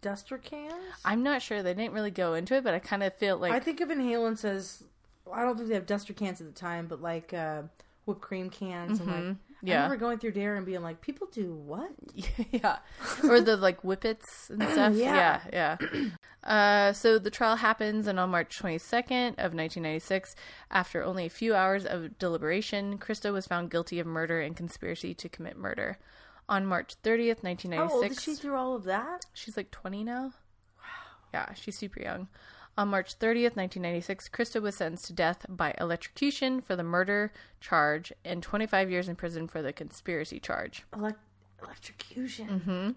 [0.03, 0.73] duster cans?
[1.05, 1.64] I'm not sure.
[1.64, 3.88] They didn't really go into it, but I kind of feel like I think of
[3.88, 4.85] inhalants as
[5.33, 7.63] I don't think they have duster cans at the time, but like uh,
[8.07, 11.55] whipped cream cans and like I remember going through DARE and being like, people do
[11.55, 11.91] what?
[12.51, 12.79] yeah,
[13.23, 14.95] or the like whippets and stuff.
[14.95, 15.41] Yeah.
[15.51, 16.49] yeah, yeah.
[16.49, 20.37] Uh, so the trial happens, and on March 22nd of 1996,
[20.71, 25.15] after only a few hours of deliberation, Christa was found guilty of murder and conspiracy
[25.15, 25.99] to commit murder.
[26.47, 29.25] On March 30th, How old is 1996, she through all of that?
[29.33, 30.33] she's like 20 now.
[30.79, 30.91] Wow.
[31.33, 32.29] Yeah, she's super young.
[32.77, 38.13] On March 30th, 1996, Christa was sentenced to death by electrocution for the murder charge
[38.25, 40.83] and 25 years in prison for the conspiracy charge.
[40.93, 41.15] Elec-
[41.63, 42.97] electrocution.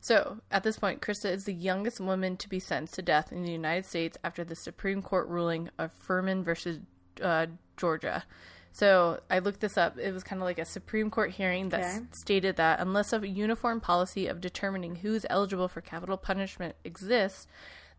[0.00, 3.42] So, at this point, Christa is the youngest woman to be sentenced to death in
[3.42, 6.78] the United States after the Supreme Court ruling of Furman versus
[7.20, 8.24] uh, Georgia.
[8.72, 9.98] So, I looked this up.
[9.98, 12.06] It was kind of like a Supreme Court hearing that s- Okay.
[12.12, 17.46] stated that unless a uniform policy of determining who is eligible for capital punishment exists,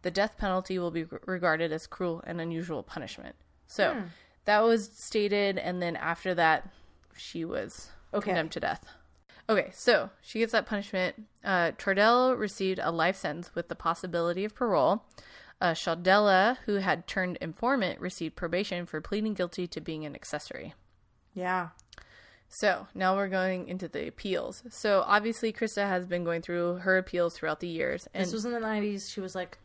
[0.01, 3.35] the death penalty will be regarded as cruel and unusual punishment.
[3.67, 4.01] So, Hmm.
[4.45, 6.69] that was stated, and then after that,
[7.15, 8.25] she was Okay.
[8.31, 8.85] condemned to death.
[9.49, 11.27] Okay, so she gets that punishment.
[11.43, 15.03] Uh, Tordell received a life sentence with the possibility of parole.
[15.59, 20.73] Uh, Shaldella, who had turned informant, received probation for pleading guilty to being an accessory.
[21.33, 21.69] Yeah.
[22.49, 24.63] So now we're going into the appeals.
[24.69, 28.43] So obviously, Christa has been going through her appeals throughout the years, and This was
[28.45, 29.09] in the 90s.
[29.09, 29.57] She was like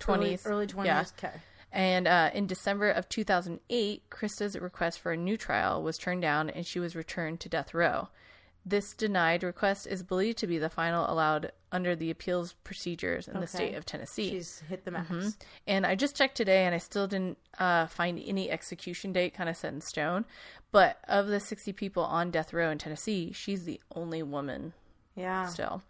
[0.00, 0.84] 20s, early, early 20s.
[0.84, 1.04] yeah.
[1.18, 1.34] Okay.
[1.72, 6.48] And uh, in December of 2008, Christa's request for a new trial was turned down
[6.48, 8.08] and she was returned to death row.
[8.64, 13.38] This denied request is believed to be the final allowed under the appeals procedures in
[13.38, 14.30] the state of Tennessee.
[14.30, 15.36] She's hit the max.
[15.68, 19.48] And I just checked today and I still didn't uh, find any execution date kind
[19.48, 20.24] of set in stone.
[20.72, 24.72] But of the 60 people on death row in Tennessee, she's the only woman
[25.14, 25.46] Yeah.
[25.46, 25.82] still.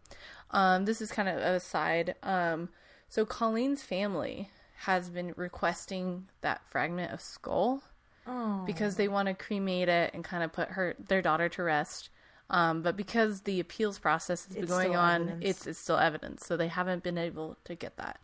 [0.50, 2.14] Um, this is kind of a side.
[2.22, 2.68] Um,
[3.08, 7.82] so Colleen's family has been requesting that fragment of skull
[8.28, 8.64] Oh.
[8.66, 12.10] because they want to cremate it and kind of put her their daughter to rest.
[12.50, 15.44] Um, but because the appeals process has been It's going on, evidence.
[15.44, 18.18] it's it's still evidence, so they haven't been able to get that.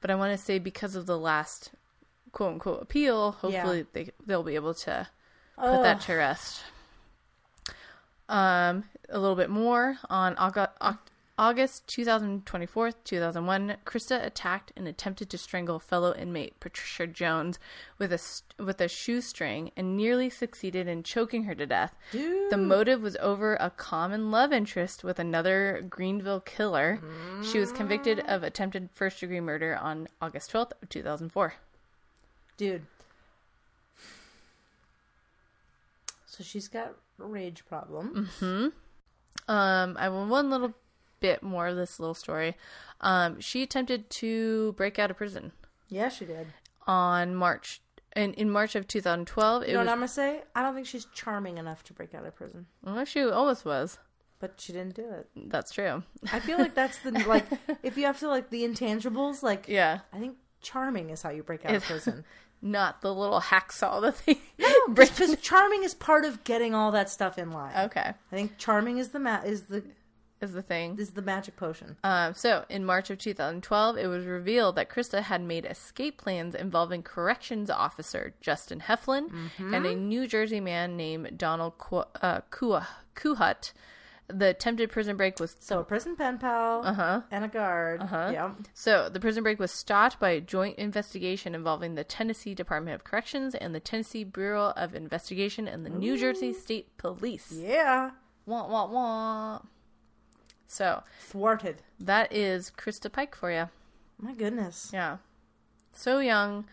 [0.00, 1.72] But I want to say because of the last
[2.32, 5.08] quote unquote appeal, hopefully they they'll be able to
[5.56, 6.62] put that to rest.
[8.28, 10.70] Um, a little bit more on August,
[11.40, 17.60] August 2024, 2001, Christa attacked and attempted to strangle fellow inmate Patricia Jones
[17.96, 21.94] with a s- with a shoestring and nearly succeeded in choking her to death.
[22.10, 22.50] Dude.
[22.50, 27.00] The motive was over a common love interest with another Greenville killer.
[27.44, 31.54] She was convicted of attempted first degree murder on August 12th of 2004.
[32.56, 32.82] Dude.
[36.26, 38.28] So she's got a rage problem.
[39.46, 40.74] Um, I have one little
[41.20, 42.56] bit more of this little story.
[43.00, 45.52] Um, she attempted to break out of prison
[45.88, 46.48] Yeah, she did.
[46.86, 47.80] on March
[48.16, 49.62] in, in March of 2012.
[49.62, 50.42] It You know was what I'm gonna say?
[50.54, 53.98] I don't think she's charming enough to break out of prison, well, she almost was.
[54.40, 55.28] but she didn't do it.
[55.36, 56.02] That's true.
[56.32, 57.46] I feel like that's the like
[57.82, 61.42] if you have to like the intangibles, like Yeah, I think charming is how you
[61.44, 62.24] break out of prison.
[62.60, 64.34] not the little hacksaw that they
[64.88, 65.10] break.
[65.10, 67.72] Because charming is part of getting all that stuff in line.
[67.86, 68.00] Okay,
[68.32, 69.84] I think charming is the ma- is the
[70.40, 70.96] is the thing.
[70.96, 71.96] This is the magic potion.
[72.04, 76.54] Um, so, in March of 2012, it was revealed that Christa had made escape plans
[76.54, 82.82] involving corrections officer Justin Heflin and a New Jersey man named Donald Ku- uh, Kuh-
[83.14, 83.72] Kuhut.
[84.30, 87.22] The attempted prison break was So a prison pen pal Uh-huh.
[87.30, 88.02] and a guard.
[88.02, 88.28] Uh-huh.
[88.30, 88.52] Yeah.
[88.74, 93.04] so the prison break was stopped by a joint investigation involving the Tennessee Department of
[93.04, 97.52] Corrections and the Tennessee Bureau of Investigation and the New Jersey State Police.
[97.52, 98.10] Yeah.
[98.44, 99.60] Wah wah wah.
[100.68, 101.82] So Thwarted.
[101.98, 103.68] that is Christa Pike for you.
[104.20, 104.90] My goodness.
[104.92, 105.16] Yeah.
[105.92, 106.66] So young,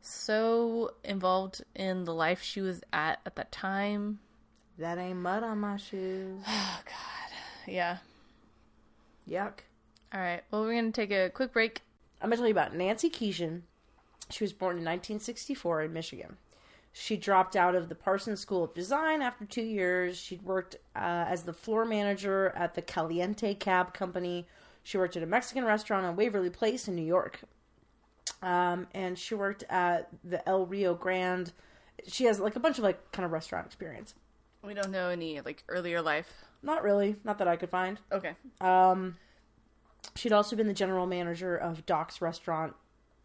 [0.00, 4.18] so involved in the life she was at at that time.
[4.78, 6.40] That ain't mud on my shoes.
[6.48, 7.70] Oh god.
[7.72, 7.98] Yeah.
[9.28, 9.60] Yuck.
[10.12, 10.42] All right.
[10.50, 11.82] Well, we're going to take a quick break.
[12.20, 13.62] I'm going to tell you about Nancy Keeshan.
[14.30, 16.36] She was born in 1964 in Michigan.
[16.92, 20.18] She dropped out of the Parsons School of Design after two years.
[20.18, 24.46] She'd worked uh, as the floor manager at the Caliente Cab Company.
[24.82, 27.40] She worked at a Mexican restaurant on Waverly Place in New York.
[28.42, 31.52] Um, and she worked at the El Rio Grande.
[32.06, 34.14] She has like a bunch of like kind of restaurant experience.
[34.62, 36.44] We don't know any like earlier life.
[36.62, 37.98] Not really, not that I could find.
[38.12, 38.34] Okay.
[38.60, 39.16] Um,
[40.14, 42.74] she'd also been the general manager of Doc's Restaurant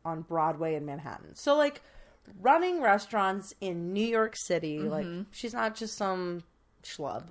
[0.06, 1.36] on Broadway in Manhattan.
[1.36, 1.82] So, like,
[2.42, 6.44] running restaurants in New York City, like, she's not just some
[6.84, 7.26] schlub.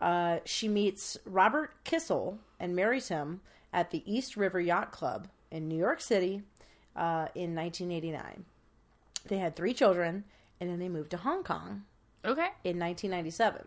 [0.00, 3.40] Uh, she meets Robert Kissel and marries him,
[3.72, 6.42] at the East River Yacht Club in New York City
[6.96, 8.44] uh, in 1989.
[9.26, 10.24] They had three children,
[10.60, 11.82] and then they moved to Hong Kong
[12.24, 12.48] Okay.
[12.64, 13.66] in 1997.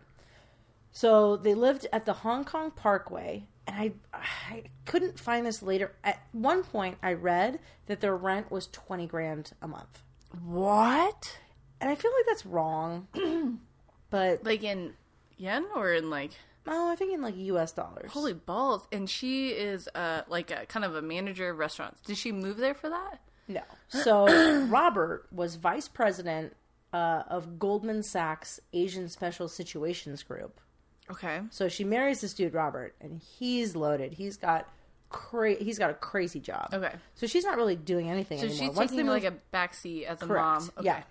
[0.92, 5.92] So they lived at the Hong Kong Parkview, and I I couldn't find this later.
[6.04, 10.02] At one point, I read that their rent was 20 grand a month,
[10.44, 11.38] What?
[11.80, 13.08] and I feel like that's wrong.
[14.10, 14.94] but Like in
[15.36, 16.30] yen or in like
[16.66, 17.72] oh, I think in like U.S.
[17.72, 18.12] dollars.
[18.12, 18.86] holy balls?
[18.92, 22.00] And she is uh like a kind of a manager of restaurants.
[22.02, 23.20] Did she move there for that?
[23.48, 23.62] No.
[23.88, 26.54] So Robert was vice president
[26.94, 30.60] uh, of Goldman Sachs Asian Special Situations Group.
[31.10, 31.40] Okay.
[31.50, 34.14] So she marries this dude Robert, and he's loaded.
[34.14, 34.66] He's got
[35.12, 36.70] cra- he's got a crazy job.
[36.72, 36.92] Okay.
[37.14, 38.68] So she's not really doing anything So anymore.
[38.68, 40.42] she's Once they taking like a backseat as a Correct.
[40.44, 40.70] mom.
[40.78, 40.86] Okay.
[40.86, 41.02] Yeah.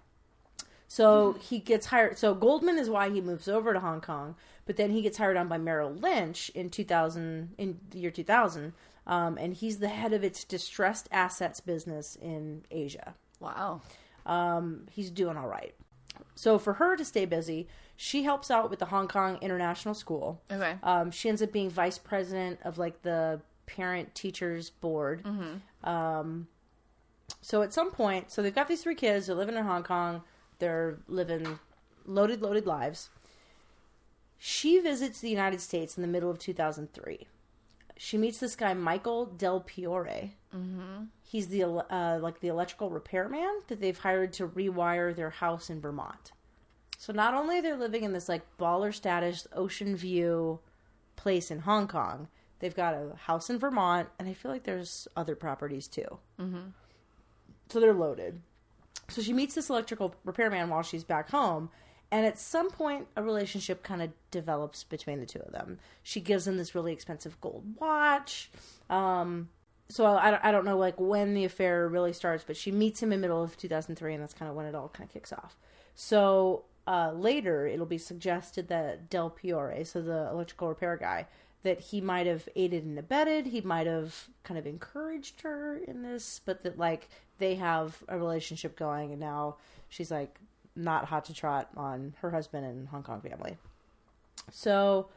[0.87, 2.17] So he gets hired.
[2.17, 4.35] So Goldman is why he moves over to Hong Kong,
[4.65, 8.73] but then he gets hired on by Merrill Lynch in 2000, in the year 2000,
[9.07, 13.15] um, and he's the head of its distressed assets business in Asia.
[13.39, 13.81] Wow.
[14.25, 15.73] Um, he's doing all right.
[16.35, 20.41] So for her to stay busy, she helps out with the Hong Kong International School.
[20.51, 20.75] Okay.
[20.83, 23.39] Um, she ends up being vice president of like the
[23.75, 25.23] parent teachers board.
[25.83, 26.47] Um,
[27.41, 29.27] so at some point, so they've got these three kids.
[29.27, 30.21] They're living in Hong Kong.
[30.59, 31.59] They're living
[32.05, 33.09] loaded, loaded lives.
[34.37, 37.27] She visits the United States in the middle of 2003.
[37.97, 40.31] She meets this guy Michael Del Priore.
[40.55, 41.03] Mm-hmm.
[41.23, 45.79] He's the uh, like the electrical repairman that they've hired to rewire their house in
[45.79, 46.31] Vermont.
[46.97, 50.59] So not only they're living in this like baller status ocean view
[51.15, 52.27] place in Hong Kong,
[52.61, 56.19] they've got a house in Vermont, and I feel like there's other properties too.
[56.39, 56.69] Mm-hmm.
[57.69, 58.41] So they're loaded.
[59.09, 61.69] So she meets this electrical repairman while she's back home,
[62.11, 65.79] and at some point, a relationship kind of develops between the two of them.
[66.03, 68.49] She gives him this really expensive gold watch.
[68.89, 69.49] Um,
[69.89, 73.01] so I, don't- I don't know like when the affair really starts, but she meets
[73.03, 75.33] him in middle of 2003, and that's kind of when it all kind of kicks
[75.33, 75.57] off.
[75.95, 81.27] So uh, later, it'll be suggested that Del Priore, so the electrical repair guy,
[81.63, 86.01] that he might have aided and abetted, he might have kind of encouraged her in
[86.01, 89.57] this, but that like they have a relationship going, and now
[89.89, 90.39] she's like
[90.75, 93.57] not hot to trot on her husband and Hong Kong family.
[94.51, 95.09] So,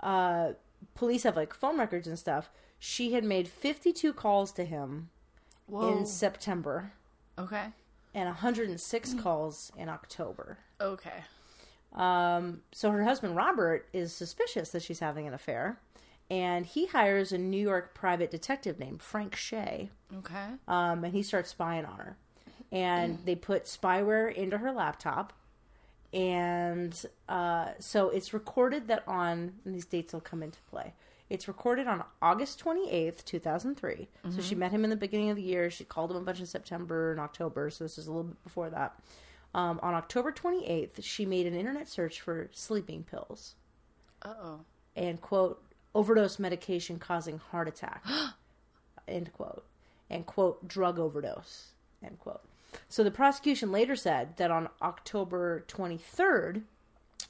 [0.00, 0.52] uh,
[0.94, 2.50] police have like phone records and stuff.
[2.78, 5.10] She had made 52 calls to him
[5.66, 5.96] Whoa.
[5.96, 6.92] in September
[7.38, 7.66] okay.
[8.14, 10.58] and 106 calls in October.
[10.80, 11.24] Okay.
[11.94, 15.78] Um, so her husband Robert is suspicious that she's having an affair,
[16.32, 19.90] and he hires a New York private detective named Frank Shea,
[20.20, 20.46] Okay.
[20.66, 22.16] um, and he starts spying on her.
[22.72, 25.34] And they put spyware into her laptop,
[26.14, 30.94] and uh, so it's recorded that on and these dates will come into play.
[31.30, 34.08] It's recorded on August twenty eighth, two thousand three.
[34.30, 35.70] So she met him in the beginning of the year.
[35.70, 37.70] She called him a bunch in September and October.
[37.70, 38.98] So this is a little bit before that.
[39.54, 43.54] Um, on October twenty eighth, she made an internet search for sleeping pills
[44.22, 44.60] Uh oh.
[44.96, 45.62] and quote
[45.94, 48.04] overdose medication causing heart attack.
[49.08, 49.64] End quote.
[50.10, 51.68] And quote drug overdose.
[52.04, 52.42] End quote.
[52.88, 56.62] So the prosecution later said that on october 23rd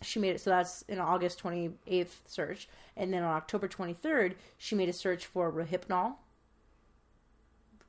[0.01, 2.69] she made it so that's in august 28th search.
[2.97, 6.15] And then on october 23rd she made a search for rohypnol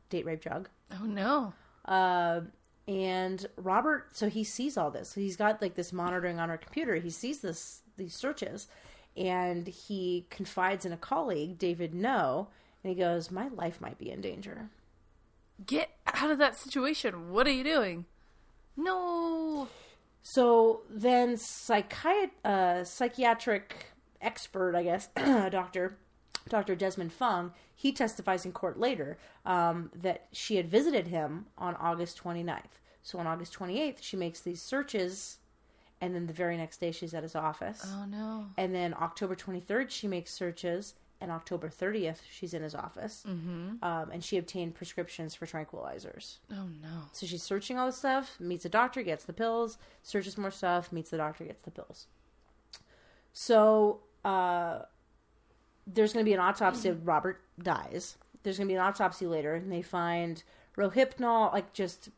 [0.09, 0.69] date rape drug.
[0.91, 1.53] Oh no.
[1.85, 2.41] uh,
[2.87, 5.13] and Robert, so he sees all this.
[5.13, 6.95] He's got like this monitoring on her computer.
[6.95, 8.67] He sees this these searches,
[9.15, 12.47] and he confides in a colleague, David Noh,
[12.83, 14.69] and he goes, "My life might be in danger."
[15.65, 17.31] Get out of that situation.
[17.31, 18.05] What are you doing?
[18.75, 19.67] No.
[20.23, 23.87] So then, psychiat- uh, psychiatric
[24.21, 25.97] expert, I guess, doctor,
[26.49, 26.75] Dr.
[26.75, 32.21] Desmond Fung, he testifies in court later um, that she had visited him on August
[32.23, 32.79] 29th.
[33.01, 35.39] So on August 28th, she makes these searches,
[36.03, 37.81] and then the very next day, she's at his office.
[37.85, 38.47] Oh no.
[38.57, 43.23] And then October 23rd, she makes searches, and October 30th, she's in his office.
[43.25, 43.81] Mm-hmm.
[43.81, 46.39] Um, and she obtained prescriptions for tranquilizers.
[46.51, 47.03] Oh no.
[47.13, 50.91] So she's searching all the stuff, meets a doctor, gets the pills, searches more stuff,
[50.91, 52.07] meets the doctor, gets the pills.
[53.31, 54.79] So uh,
[55.87, 56.91] there's going to be an autopsy.
[56.91, 58.17] Robert dies.
[58.43, 60.43] There's going to be an autopsy later, and they find
[60.77, 62.09] rohypnol, like just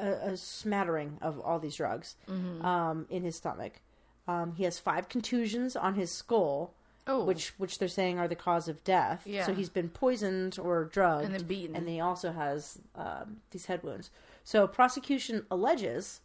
[0.00, 3.80] a, a smattering of all these drugs um, in his stomach.
[4.28, 6.74] Um, he has five contusions on his skull,
[7.08, 7.22] Oh.
[7.24, 9.22] which which they're saying are the cause of death.
[9.24, 9.46] Yeah.
[9.46, 11.76] So he's been poisoned or drugged And then beaten.
[11.76, 14.10] and then he also has um, these head wounds.
[14.42, 16.20] So prosecution alleges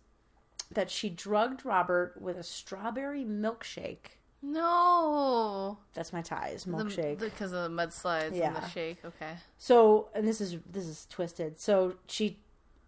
[0.71, 5.77] that she drugged Robert with a strawberry milkshake No.
[5.93, 7.19] That's my ties milkshake.
[7.19, 8.97] Because of the mudslides and the shake.
[9.05, 9.33] Okay.
[9.57, 11.59] So, and this is this is twisted.
[11.59, 12.37] So she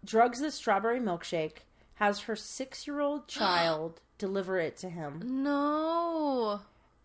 [0.04, 1.58] drugs the strawberry milkshake,
[1.94, 6.60] has her six year old child deliver it to him, No.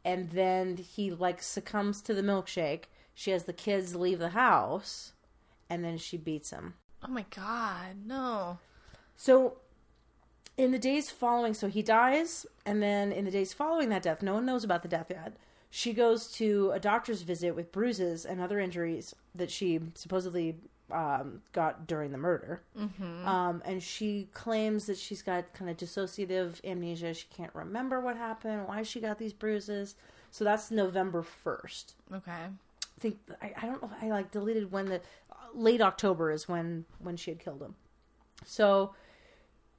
[0.05, 2.83] and then he like succumbs to the milkshake.
[3.13, 5.13] She has the kids leave the house,
[5.69, 6.75] and then she beats him.
[7.03, 8.05] Oh my god.
[8.05, 8.59] No.
[9.15, 9.57] So,
[10.57, 14.21] in the days following, so he dies, and then in the days following that death,
[14.21, 15.35] no one knows about the death yet.
[15.69, 20.55] She goes to a doctor's visit with bruises and other injuries that she supposedly
[20.91, 22.61] um, got during the murder.
[22.77, 23.27] Mm-hmm.
[23.27, 27.13] Um, and she claims that she's got kind of dissociative amnesia.
[27.13, 29.95] She can't remember what happened, why she got these bruises.
[30.31, 31.93] So that's November 1st.
[32.15, 32.31] Okay.
[32.31, 33.91] I think I, I don't know.
[34.01, 35.01] I like deleted when the
[35.53, 37.75] late October is when when she had killed him.
[38.45, 38.93] So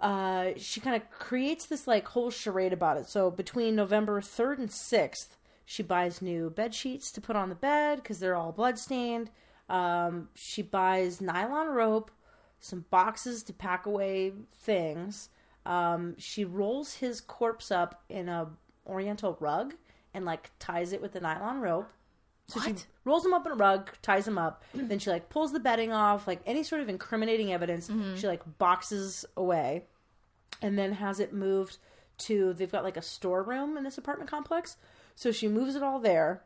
[0.01, 3.07] uh, she kind of creates this like whole charade about it.
[3.09, 7.55] So between November third and sixth, she buys new bed sheets to put on the
[7.55, 9.31] bed because they're all bloodstained.
[9.71, 12.11] Um, she buys nylon rope,
[12.59, 15.29] some boxes to pack away things.
[15.65, 18.49] Um, she rolls his corpse up in a
[18.87, 19.75] oriental rug
[20.13, 21.89] and like ties it with the nylon rope.
[22.49, 22.87] So she What?
[23.05, 25.93] rolls him up in a rug, ties him up, then she like pulls the bedding
[25.93, 29.85] off, like any sort of incriminating evidence, she like boxes away
[30.61, 31.79] and then has it moved
[32.19, 34.77] to they've got like a storeroom in this apartment complex.
[35.15, 36.43] So she moves it all there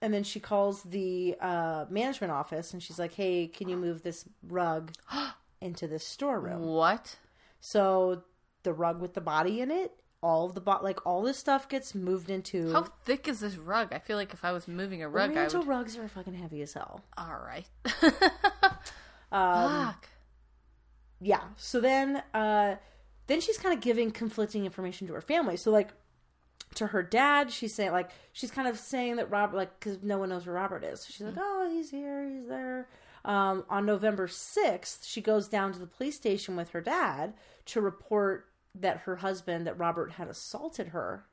[0.00, 4.02] and then she calls the uh, management office and she's like, "Hey, can you move
[4.02, 4.92] this rug
[5.60, 7.16] into this storeroom?" What?
[7.60, 8.22] So
[8.62, 9.92] the rug with the body in it,
[10.22, 13.56] all of the bo- like all this stuff gets moved into How thick is this
[13.56, 13.92] rug?
[13.92, 15.66] I feel like if I was moving a rug, I would.
[15.66, 17.02] rugs are fucking heavy as hell.
[17.16, 17.66] All right.
[19.30, 20.08] Um, Fuck.
[21.20, 22.76] yeah so then uh
[23.26, 25.90] then she's kind of giving conflicting information to her family so like
[26.74, 30.18] to her dad she's saying like she's kind of saying that robert like because no
[30.18, 31.00] one knows where robert is.
[31.00, 32.88] So she's like oh he's here he's there.
[33.24, 37.34] Um, on november 6th she goes down to the police station with her dad
[37.66, 41.24] to report that her husband that robert had assaulted her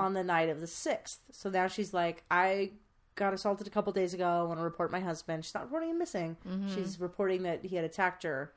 [0.00, 2.70] on the night of the 6th so now she's like i
[3.16, 5.44] got assaulted a couple days ago i want to report my husband.
[5.44, 6.36] She's not reporting him missing.
[6.74, 8.52] She's reporting that he had attacked her.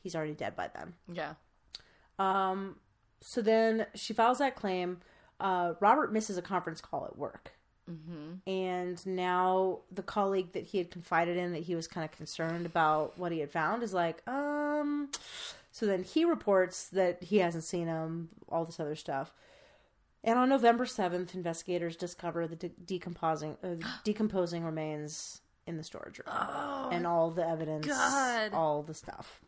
[0.00, 0.94] He's already dead by then.
[1.12, 1.34] Yeah.
[2.18, 2.76] Um,
[3.20, 4.98] so then she files that claim.
[5.42, 7.52] Uh, Robert misses a conference call at work.
[7.90, 8.48] Mm-hmm.
[8.48, 12.64] And now the colleague that he had confided in that he was kind of concerned
[12.64, 15.10] about what he had found is like, um.
[15.72, 19.32] So then he reports that he hasn't seen him, all this other stuff.
[20.22, 26.18] And on November 7th, investigators discover the de- decomposing, uh, decomposing remains in the storage
[26.18, 26.28] room.
[26.92, 28.52] and all the evidence, God.
[28.52, 29.40] all the stuff.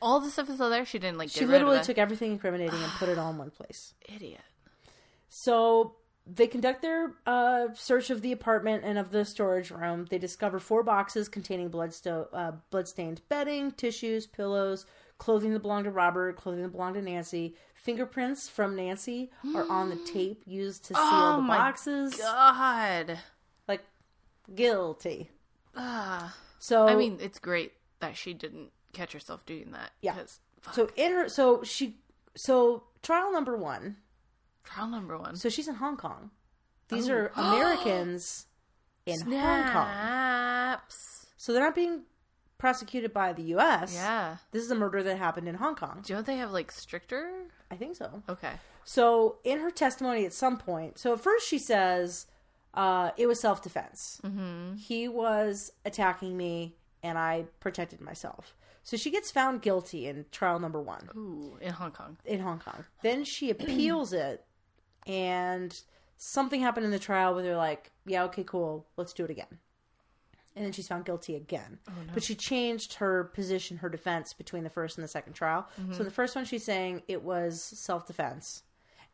[0.00, 0.84] All the stuff is still there.
[0.84, 1.28] She didn't like.
[1.30, 3.94] She literally took everything incriminating and put it all in one place.
[4.08, 4.40] Idiot.
[5.28, 10.06] So they conduct their uh, search of the apartment and of the storage room.
[10.10, 14.84] They discover four boxes containing bloodsto- uh, bloodstained bedding, tissues, pillows,
[15.18, 17.54] clothing that belonged to Robert, clothing that belonged to Nancy.
[17.74, 22.14] Fingerprints from Nancy are on the tape used to seal Oh the my boxes.
[22.16, 23.18] God.
[23.66, 23.84] Like
[24.54, 25.30] guilty.
[25.74, 26.36] Ah.
[26.58, 29.92] So I mean, it's great that she didn't catch herself doing that.
[30.02, 30.16] Yeah.
[30.72, 31.98] so in her, so she,
[32.36, 33.96] so trial number one.
[34.68, 35.36] Trial number one.
[35.36, 36.30] So she's in Hong Kong.
[36.88, 37.14] These Oh.
[37.14, 38.46] are Americans
[39.06, 39.30] in Hong
[39.72, 39.88] Kong.
[39.88, 41.26] Snaps.
[41.36, 42.02] So they're not being
[42.58, 43.94] prosecuted by the U.S.
[43.94, 44.36] Yeah.
[44.52, 46.00] This is a murder that happened in Hong Kong.
[46.02, 47.30] Do you know they have like stricter?
[47.70, 48.22] I think so.
[48.28, 48.52] Okay.
[48.84, 52.26] So in her testimony at some point, so at first she says
[52.74, 54.20] uh, it was self defense.
[54.24, 54.76] Mm-hmm.
[54.76, 58.54] He was attacking me and I protected myself.
[58.82, 62.16] So she gets found guilty in trial number one Ooh, in Hong Kong.
[62.24, 62.84] in Hong Kong.
[63.02, 64.44] Then she appeals it
[65.08, 65.80] and
[66.18, 69.58] something happened in the trial where they're like, yeah, okay, cool, let's do it again.
[70.54, 71.78] And then she's found guilty again.
[72.14, 75.68] But she changed her position, her defense between the first and the second trial.
[75.92, 78.64] So the first one, she's saying it was self defense.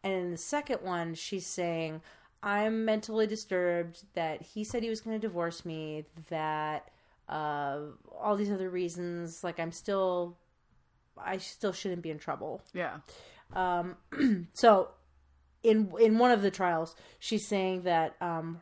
[0.02, 2.00] And in the second one, she's saying,
[2.42, 6.90] I'm mentally disturbed, that he said he was going to divorce me, that
[7.28, 7.78] uh,
[8.18, 10.36] all these other reasons, like I'm still,
[11.18, 12.62] I still shouldn't be in trouble.
[12.72, 12.98] Yeah.
[13.52, 13.96] Um,
[14.54, 14.88] So,
[15.64, 18.60] in in one of the trials, she's saying that um,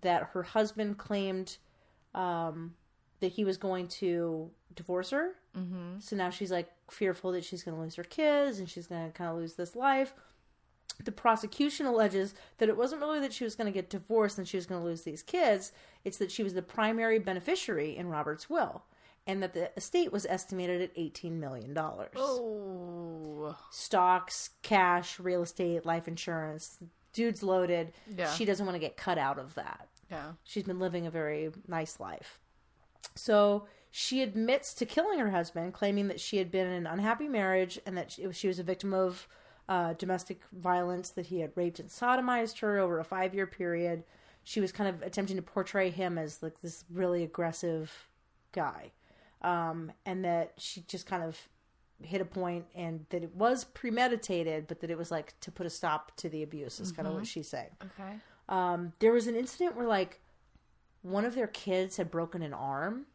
[0.00, 1.58] that her husband claimed
[2.14, 2.74] um,
[3.20, 5.32] that he was going to divorce her.
[5.56, 6.00] Mm-hmm.
[6.00, 9.06] So now she's like fearful that she's going to lose her kids and she's going
[9.06, 10.14] to kind of lose this life.
[11.04, 14.48] The prosecution alleges that it wasn't really that she was going to get divorced and
[14.48, 15.72] she was going to lose these kids.
[16.04, 18.84] It's that she was the primary beneficiary in Robert's will,
[19.26, 22.14] and that the estate was estimated at eighteen million dollars.
[22.16, 23.56] Oh.
[23.70, 26.78] Stocks, cash, real estate, life insurance.
[27.12, 27.92] Dude's loaded.
[28.16, 28.30] Yeah.
[28.32, 29.88] She doesn't want to get cut out of that.
[30.10, 30.32] Yeah.
[30.44, 32.40] She's been living a very nice life.
[33.14, 37.28] So she admits to killing her husband, claiming that she had been in an unhappy
[37.28, 39.26] marriage and that she, she was a victim of
[39.68, 44.04] uh, domestic violence, that he had raped and sodomized her over a five year period.
[44.44, 48.08] She was kind of attempting to portray him as like this really aggressive
[48.52, 48.92] guy.
[49.42, 51.48] Um, and that she just kind of
[52.02, 55.66] hit a point and that it was premeditated, but that it was like to put
[55.66, 58.16] a stop to the abuse, is kind of what she's saying Okay.
[58.48, 60.20] um, there was an incident where like
[61.02, 63.06] one of their kids had broken an arm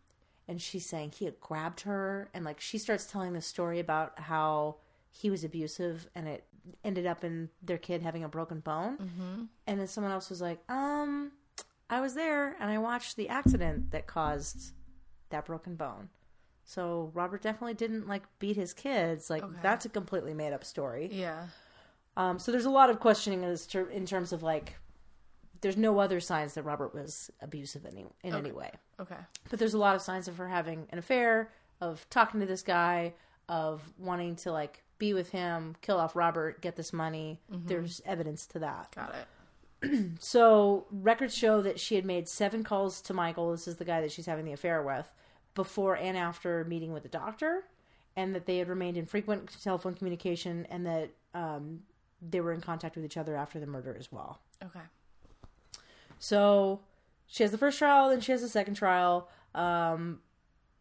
[0.48, 4.18] and she's saying he had grabbed her and like she starts telling the story about
[4.20, 4.76] how
[5.12, 6.46] he was abusive and it
[6.84, 9.44] ended up in their kid having a broken bone mm-hmm.
[9.68, 11.32] and then someone else was like um
[11.90, 14.72] i was there and i watched the accident that caused
[15.32, 16.10] that broken bone
[16.64, 19.58] so robert definitely didn't like beat his kids like Okay.
[19.62, 21.48] that's a completely made up story Yeah.
[22.18, 24.76] um, so there's a lot of questioning as ter- in terms of like,
[25.62, 29.16] there's no other signs that Robert was abusive any in any way, Okay.
[29.50, 32.64] but there's a lot of signs of her having an affair, of talking to this
[32.64, 33.14] guy,
[33.48, 37.42] of wanting to like be with him, kill off Robert, get this money.
[37.50, 38.94] There's evidence to that.
[38.96, 40.12] Got it.
[40.20, 43.52] So records show that she had made seven calls to Michael.
[43.52, 45.10] This is the guy that she's having the affair with,
[45.54, 47.64] before and after meeting with the doctor,
[48.16, 51.82] and that they had remained in frequent telephone communication, and that um,
[52.22, 54.40] they were in contact with each other after the murder as well.
[54.64, 54.86] Okay.
[56.20, 56.82] So
[57.28, 59.30] she has the first trial, then she has the second trial.
[59.56, 60.20] Um,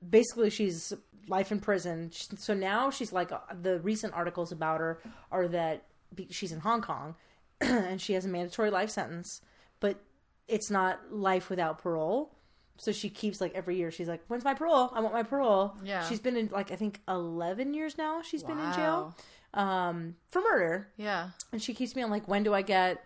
[0.09, 0.93] basically, she's
[1.29, 2.11] life in prison.
[2.13, 5.01] So now she's like uh, the recent articles about her
[5.31, 5.85] are that
[6.29, 7.15] she's in Hong Kong
[7.61, 9.41] and she has a mandatory life sentence,
[9.79, 10.03] but
[10.49, 12.35] it's not life without parole.
[12.81, 14.91] So she keeps like every year she's like, "When's my parole?
[14.95, 16.09] I want my parole." Yeah.
[16.09, 18.23] she's been in like I think eleven years now.
[18.23, 19.15] She's been in jail
[19.55, 20.89] um, for murder.
[20.97, 21.31] Yeah.
[21.53, 23.05] And she keeps me on like, when do I get?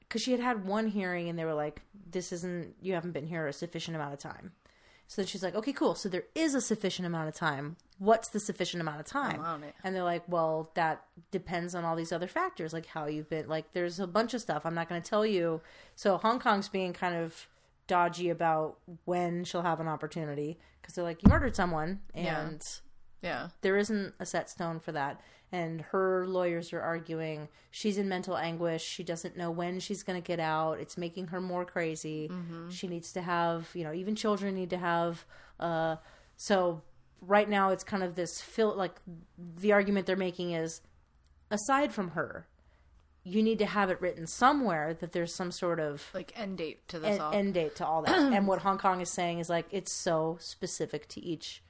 [0.00, 3.26] Because she had had one hearing and they were like, this isn't, you haven't been
[3.26, 4.52] here a sufficient amount of time.
[5.08, 5.94] So then she's like, okay, cool.
[5.94, 7.76] So there is a sufficient amount of time.
[7.98, 9.40] What's the sufficient amount of time?
[9.84, 13.48] And they're like, well, that depends on all these other factors, like how you've been,
[13.48, 14.66] like, there's a bunch of stuff.
[14.66, 15.60] I'm not going to tell you.
[15.94, 17.46] So Hong Kong's being kind of
[17.86, 22.00] dodgy about when she'll have an opportunity because they're like, you murdered someone.
[22.14, 22.60] And
[23.22, 23.48] Yeah.
[23.62, 25.20] there isn't a set stone for that.
[25.52, 28.82] And her lawyers are arguing she's in mental anguish.
[28.82, 30.80] She doesn't know when she's going to get out.
[30.80, 32.30] It's making her more crazy.
[32.70, 35.24] She needs to have, you know, even children need to have.
[35.60, 35.96] Uh,
[36.36, 36.82] so
[37.20, 38.96] right now it's kind of this fil- like
[39.38, 40.80] the argument they're making is
[41.50, 42.46] aside from her,
[43.28, 46.86] you need to have it written somewhere that there's some sort of Like end date
[46.88, 47.32] to this an all.
[47.34, 48.16] end date to all that.
[48.32, 51.60] and what Hong Kong is saying is like it's so specific to each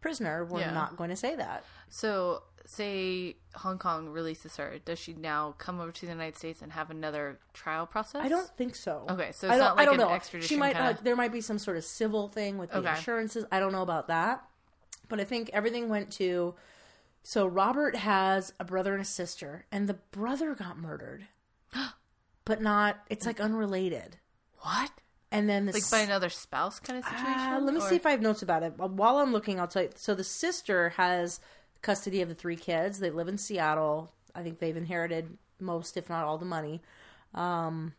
[0.00, 0.44] prisoner.
[0.44, 0.72] We're Yeah.
[0.72, 1.64] not going to say that.
[1.90, 6.62] So, say Hong Kong releases her, does she now come over to the United States
[6.62, 8.22] and have another trial process?
[8.24, 9.04] I don't think so.
[9.10, 10.14] Okay, so I it's don't, not like I don't an know.
[10.14, 12.70] extradition She might uh, kinda- like there might be some sort of civil thing with
[12.70, 12.88] the Okay.
[12.90, 13.44] insurances.
[13.52, 14.44] I don't know about that,
[15.10, 16.54] but I think everything went to.
[17.22, 21.26] So Robert has a brother and a sister, and the brother got murdered,
[22.44, 22.98] but not.
[23.08, 24.16] It's like unrelated.
[24.60, 24.90] What?
[25.30, 27.40] And then the Like by another spouse kind of situation?
[27.40, 28.76] Uh, let me Or- see if I have notes about it.
[28.76, 29.90] While I'm looking, I'll tell you.
[29.96, 31.40] So the sister has
[31.80, 32.98] custody of the three kids.
[32.98, 34.12] They live in Seattle.
[34.34, 36.82] I think they've inherited most, if not all, the money.
[37.34, 37.94] Um,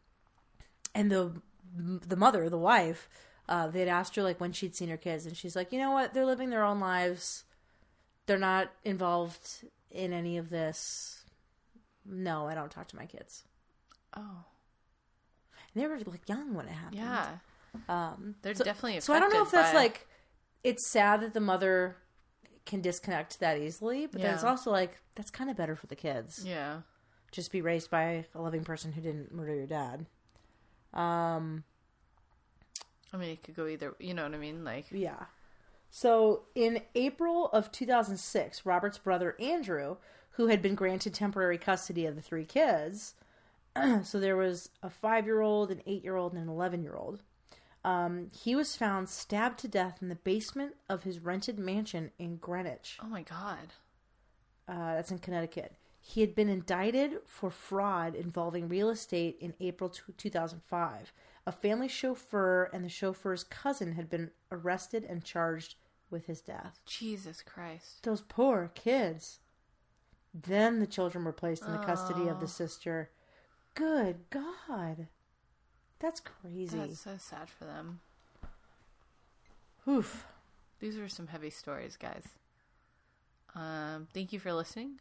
[0.94, 1.32] and the
[1.76, 3.10] the mother, the wife,
[3.50, 5.92] uh, they'd asked her like when she'd seen her kids, and she's like, you know
[5.92, 6.14] what?
[6.14, 7.46] They're living their own lives.
[8.26, 11.24] They're not involved in any of this.
[12.06, 13.44] No, I don't talk to my kids.
[14.16, 14.46] Oh,
[15.74, 16.96] And they were like young when it happened.
[17.02, 17.38] yeah.
[17.90, 20.08] Um, They're so- definitely So I don't know if that's by- like
[20.64, 21.98] it's sad that the mother
[22.66, 25.96] can disconnect that easily, but then it's also like that's kind of better for the
[25.96, 26.44] kids.
[26.46, 26.82] Yeah.
[27.32, 30.06] Just be raised by a loving person who didn't murder your dad.
[30.94, 31.64] Um,
[33.12, 33.96] I mean, it could go either.
[34.00, 34.64] You know what I mean?
[34.64, 35.26] Like, yeah.
[35.96, 39.98] So in April of 2006, Robert's brother Andrew,
[40.32, 43.14] who had been granted temporary custody of the three kids,
[44.04, 47.22] so there was a five-year-old, an eight-year-old, and an eleven-year-old.
[47.86, 52.38] Um, he was found stabbed to death in the basement of his rented mansion in
[52.38, 52.98] Greenwich.
[53.00, 53.74] oh my god.
[54.68, 55.76] Uh, that's in Connecticut.
[56.02, 61.14] He had been indicted for fraud involving real estate in April t- 2005.
[61.46, 65.76] A family chauffeur and the chauffeur's cousin had been arrested and charged
[66.14, 66.80] with his death.
[66.86, 68.04] Jesus Christ.
[68.04, 69.40] Those poor kids.
[70.34, 73.10] Then the children were placed in the custody of the sister.
[73.76, 75.08] Good God.
[76.00, 76.78] That's crazy.
[76.78, 78.00] That's so sad for them.
[79.88, 80.26] Oof.
[80.80, 82.24] These are some heavy stories, guys.
[83.56, 85.00] Um, thank you for listening.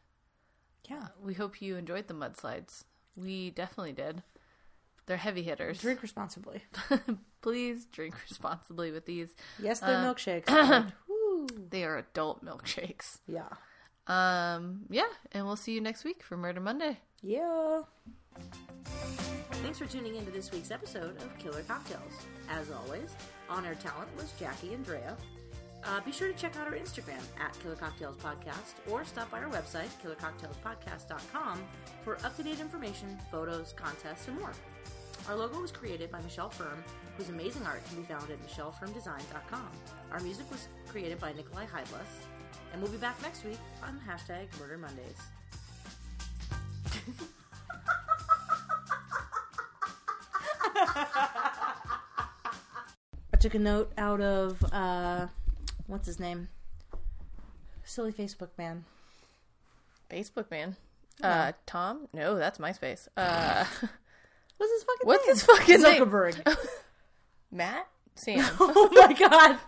[0.89, 1.09] Yeah.
[1.23, 2.85] We hope you enjoyed the mudslides.
[3.17, 4.23] We definitely did.
[5.07, 5.81] They're heavy hitters.
[5.81, 6.63] Drink responsibly.
[7.43, 9.35] Please drink responsibly with these.
[9.61, 10.47] Yes, they're milkshakes.
[10.47, 10.93] but
[11.51, 13.19] whew, They are adult milkshakes.
[13.27, 13.49] yeah.
[14.07, 16.99] Um, yeah, and we'll see you next week for Murder Monday.
[17.23, 17.83] Yeah.
[19.63, 22.13] Thanks for tuning into this week's episode of Killer Cocktails.
[22.51, 23.15] As always,
[23.49, 25.17] on air talent was Jackie and Drea.
[25.85, 29.39] Uh, be sure to check out our Instagram at Killer Cocktails Podcast or stop by
[29.41, 31.63] our website, killercocktailspodcast.com,
[32.03, 34.53] for up to date information, photos, contests, and more.
[35.29, 36.83] Our logo was created by Michelle Firm,
[37.17, 39.69] whose amazing art can be found at michellefirmdesign.com.
[40.13, 42.09] Our music was created by Nikolai Heidless,
[42.73, 45.19] and we'll be back next week on hashtag Murder Mondays.
[53.33, 55.27] I took a note out of uh,
[55.87, 56.49] what's his name?
[57.85, 58.85] Silly Facebook man.
[60.11, 60.77] Facebook man.
[61.23, 62.09] Uh, Tom?
[62.13, 63.09] No, that's MySpace.
[63.17, 63.65] Uh,
[64.59, 65.35] What's his fucking what's name?
[65.35, 66.03] his fucking name?
[66.05, 66.57] Zuckerberg.
[67.53, 67.87] Matt?
[68.15, 68.45] Sam.
[68.61, 69.59] oh my god.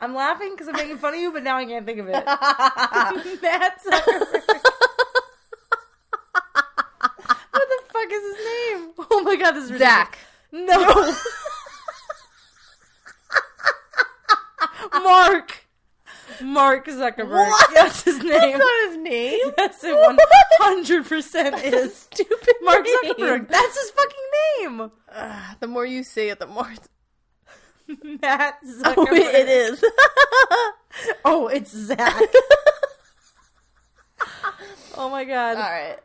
[0.00, 2.12] I'm laughing because I'm making fun of you, but now I can't think of it.
[3.42, 4.42] Matt Zuckerberg.
[7.50, 8.92] what the fuck is his name?
[9.10, 9.96] Oh my god, this is ridiculous.
[9.96, 10.18] Zach.
[10.52, 11.14] No.
[15.02, 15.63] Mark.
[16.42, 17.48] Mark Zuckerberg.
[17.48, 17.74] What?
[17.74, 18.28] That's his name.
[18.30, 19.52] That's not his name.
[19.58, 20.18] Yes, it one
[20.58, 21.96] hundred percent is.
[22.12, 22.96] Stupid Mark name.
[23.14, 23.48] Zuckerberg.
[23.48, 24.90] That's his fucking name.
[25.12, 26.88] Ah, the more you say it, the more it's...
[28.22, 28.96] Matt Zuckerberg.
[28.96, 29.84] Oh, it is.
[31.24, 32.14] Oh, it's Zach.
[34.96, 35.56] oh my god.
[35.56, 35.98] All right.